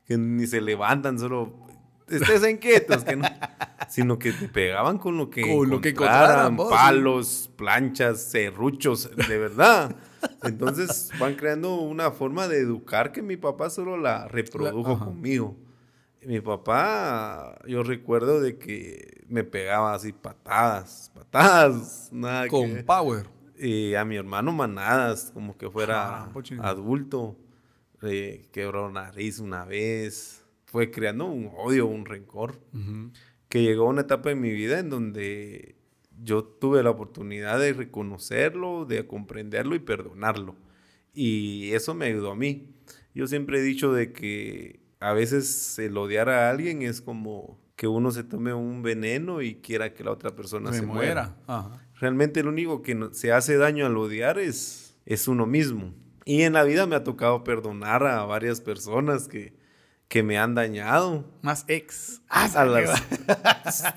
que 0.06 0.18
ni 0.18 0.46
se 0.46 0.62
levantan, 0.62 1.18
solo 1.18 1.54
estés 2.08 2.48
inquietos, 2.48 3.04
que 3.04 3.16
no, 3.16 3.28
sino 3.90 4.20
que 4.20 4.32
te 4.32 4.48
pegaban 4.48 5.00
con 5.00 5.18
lo 5.18 5.32
que 5.32 5.42
con 5.42 5.70
lo 5.70 5.82
que 5.82 5.94
palos, 5.94 7.50
planchas, 7.56 8.22
serruchos, 8.22 9.10
de 9.16 9.38
verdad. 9.40 9.96
Entonces 10.44 11.10
van 11.20 11.34
creando 11.34 11.76
una 11.82 12.12
forma 12.12 12.48
de 12.48 12.60
educar 12.60 13.12
que 13.12 13.24
mi 13.24 13.38
papá 13.38 13.72
solo 13.72 13.98
la 13.98 14.28
reprodujo 14.28 15.00
conmigo. 15.00 15.58
Mi 16.28 16.42
papá, 16.42 17.58
yo 17.66 17.84
recuerdo 17.84 18.42
de 18.42 18.58
que 18.58 19.24
me 19.30 19.46
pegaba 19.46 19.94
así 19.94 20.12
patadas, 20.12 21.10
patadas, 21.16 22.10
nada 22.12 22.50
Con 22.50 22.84
power. 22.86 23.28
Y 23.58 23.94
a 23.94 24.04
mi 24.04 24.18
hermano 24.18 24.52
manadas, 24.52 25.32
como 25.34 25.58
que 25.58 25.70
fuera 25.70 26.26
ah, 26.26 26.32
adulto. 26.64 27.38
quebró 28.52 28.92
nariz 28.92 29.40
una 29.40 29.64
vez. 29.64 30.44
Fue 30.66 30.92
creando 30.92 31.28
un 31.28 31.50
odio, 31.56 31.88
un 31.88 32.06
rencor. 32.06 32.60
Que 33.48 33.62
llegó 33.64 33.86
a 33.86 33.92
una 33.92 34.02
etapa 34.02 34.30
en 34.30 34.42
mi 34.42 34.52
vida 34.52 34.80
en 34.80 34.90
donde 34.90 35.78
yo 36.22 36.44
tuve 36.44 36.84
la 36.84 36.90
oportunidad 36.90 37.58
de 37.58 37.72
reconocerlo, 37.72 38.84
de 38.84 39.08
comprenderlo 39.08 39.76
y 39.76 39.80
perdonarlo. 39.80 40.58
Y 41.14 41.72
eso 41.72 41.94
me 41.94 42.08
ayudó 42.08 42.32
a 42.32 42.36
mí. 42.36 42.76
Yo 43.16 43.28
siempre 43.28 43.60
he 43.60 43.64
dicho 43.64 43.94
de 43.94 44.12
que 44.12 44.87
a 45.00 45.14
veces 45.14 45.78
el 45.80 45.98
odiar 45.98 46.30
a 46.30 46.50
alguien 46.50 46.82
es 46.82 47.02
como 47.02 47.60
que 47.76 47.88
uno 47.88 48.12
se 48.12 48.24
tome 48.24 48.54
un 48.54 48.82
veneno 48.82 49.42
y 49.42 49.56
quiera 49.56 49.94
que 49.94 50.04
la 50.04 50.12
otra 50.12 50.36
persona 50.36 50.74
se, 50.74 50.82
muera. 50.82 51.36
Realmente 52.00 52.44
lo 52.44 52.50
único 52.50 52.82
que 52.82 53.10
se 53.12 53.32
hace 53.32 53.58
daño 53.58 53.86
al 53.86 53.96
odiar 53.98 54.40
es, 54.40 54.98
es 55.06 55.28
uno 55.28 55.46
mismo. 55.46 55.94
Y 56.26 56.42
en 56.42 56.54
la 56.54 56.64
vida 56.64 56.88
me 56.88 56.96
ha 56.96 57.04
tocado 57.04 57.44
perdonar 57.44 58.06
a 58.06 58.26
varias 58.26 58.62
personas 58.62 59.28
que, 59.28 59.54
que 60.08 60.24
me 60.24 60.38
han 60.40 60.56
dañado. 60.56 61.26
Más 61.42 61.66
ex. 61.68 62.22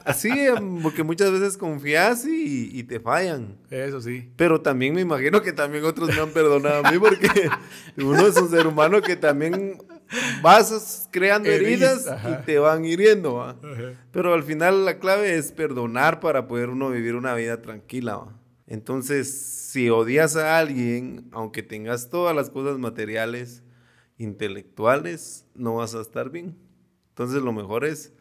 así, 0.04 0.30
porque 0.82 1.02
muchas 1.02 1.32
veces 1.32 1.56
confías 1.56 2.26
y, 2.26 2.70
y, 2.78 2.84
te 2.84 3.00
fallan. 3.00 3.56
Eso 3.70 4.00
sí. 4.00 4.30
Pero 4.36 4.60
también 4.60 4.94
me 4.94 5.00
imagino 5.00 5.40
que 5.40 5.52
también 5.52 5.84
otros 5.84 6.14
me 6.14 6.20
han 6.20 6.30
perdonado 6.30 6.86
a 6.86 6.90
mí 6.90 6.98
porque 6.98 7.28
uno 7.96 8.26
es 8.26 8.36
un 8.36 8.50
ser 8.50 8.66
humano 8.66 9.00
que 9.00 9.16
también 9.16 9.78
vas 10.42 11.08
creando 11.10 11.48
heridas 11.48 12.06
y 12.28 12.44
te 12.44 12.58
van 12.58 12.84
hiriendo. 12.84 13.58
Pero 14.10 14.34
al 14.34 14.42
final 14.42 14.84
la 14.84 14.98
clave 14.98 15.36
es 15.36 15.52
perdonar 15.52 16.20
para 16.20 16.46
poder 16.46 16.70
uno 16.70 16.90
vivir 16.90 17.14
una 17.14 17.34
vida 17.34 17.62
tranquila. 17.62 18.26
Entonces, 18.66 19.32
si 19.70 19.90
odias 19.90 20.36
a 20.36 20.58
alguien, 20.58 21.28
aunque 21.32 21.62
tengas 21.62 22.08
todas 22.08 22.36
las 22.36 22.50
cosas 22.50 22.78
materiales, 22.78 23.64
intelectuales, 24.16 25.46
no 25.54 25.76
vas 25.76 25.94
a 25.94 26.00
estar 26.00 26.30
bien. 26.30 26.56
Entonces, 27.08 27.42
lo 27.42 27.52
mejor 27.52 27.84
es, 27.84 28.12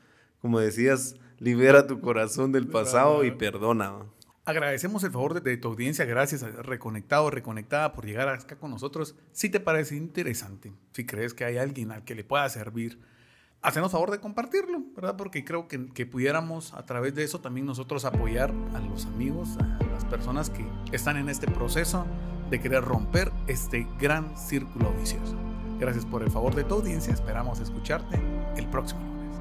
como 0.41 0.59
decías, 0.59 1.15
libera 1.37 1.87
tu 1.87 2.01
corazón 2.01 2.51
del 2.51 2.67
pasado 2.67 3.23
y 3.23 3.31
perdona. 3.31 4.05
Agradecemos 4.49 5.03
el 5.03 5.11
favor 5.11 5.43
de, 5.43 5.57
tu 5.57 5.67
audiencia, 5.67 6.05
gracias 6.05 6.41
a 6.41 6.49
Reconectado, 6.49 7.29
Reconectada 7.29 7.93
por 7.93 8.07
llegar 8.07 8.29
acá 8.29 8.55
con 8.55 8.71
nosotros. 8.71 9.13
Si 9.31 9.47
te 9.47 9.59
parece 9.59 9.95
interesante, 9.95 10.73
si 10.91 11.05
crees 11.05 11.35
que 11.35 11.45
hay 11.45 11.57
alguien 11.57 11.91
al 11.91 12.03
que 12.03 12.15
le 12.15 12.23
pueda 12.23 12.49
servir, 12.49 12.99
hacemos 13.61 13.91
favor 13.91 14.09
de 14.09 14.19
compartirlo, 14.19 14.81
¿verdad? 14.95 15.15
Porque 15.17 15.45
creo 15.45 15.67
que, 15.67 15.89
que, 15.93 16.07
pudiéramos 16.07 16.73
a 16.73 16.83
través 16.83 17.13
de 17.13 17.25
eso 17.25 17.41
también 17.41 17.67
nosotros 17.67 18.05
apoyar 18.05 18.51
a 18.73 18.79
los 18.79 19.05
amigos, 19.05 19.49
a 19.59 19.83
las 19.83 20.03
personas 20.05 20.49
que 20.49 20.65
están 20.91 21.17
en 21.17 21.29
este 21.29 21.45
proceso 21.45 22.07
de 22.49 22.59
querer 22.59 22.83
romper 22.83 23.31
este 23.45 23.85
gran 23.99 24.35
círculo 24.35 24.91
vicioso. 24.93 25.37
Gracias 25.79 26.07
por 26.07 26.23
el 26.23 26.31
favor 26.31 26.55
de 26.55 26.63
tu 26.63 26.73
audiencia, 26.73 27.13
esperamos 27.13 27.59
escucharte 27.59 28.19
el 28.57 28.65
próximo 28.65 29.01
lunes. 29.01 29.37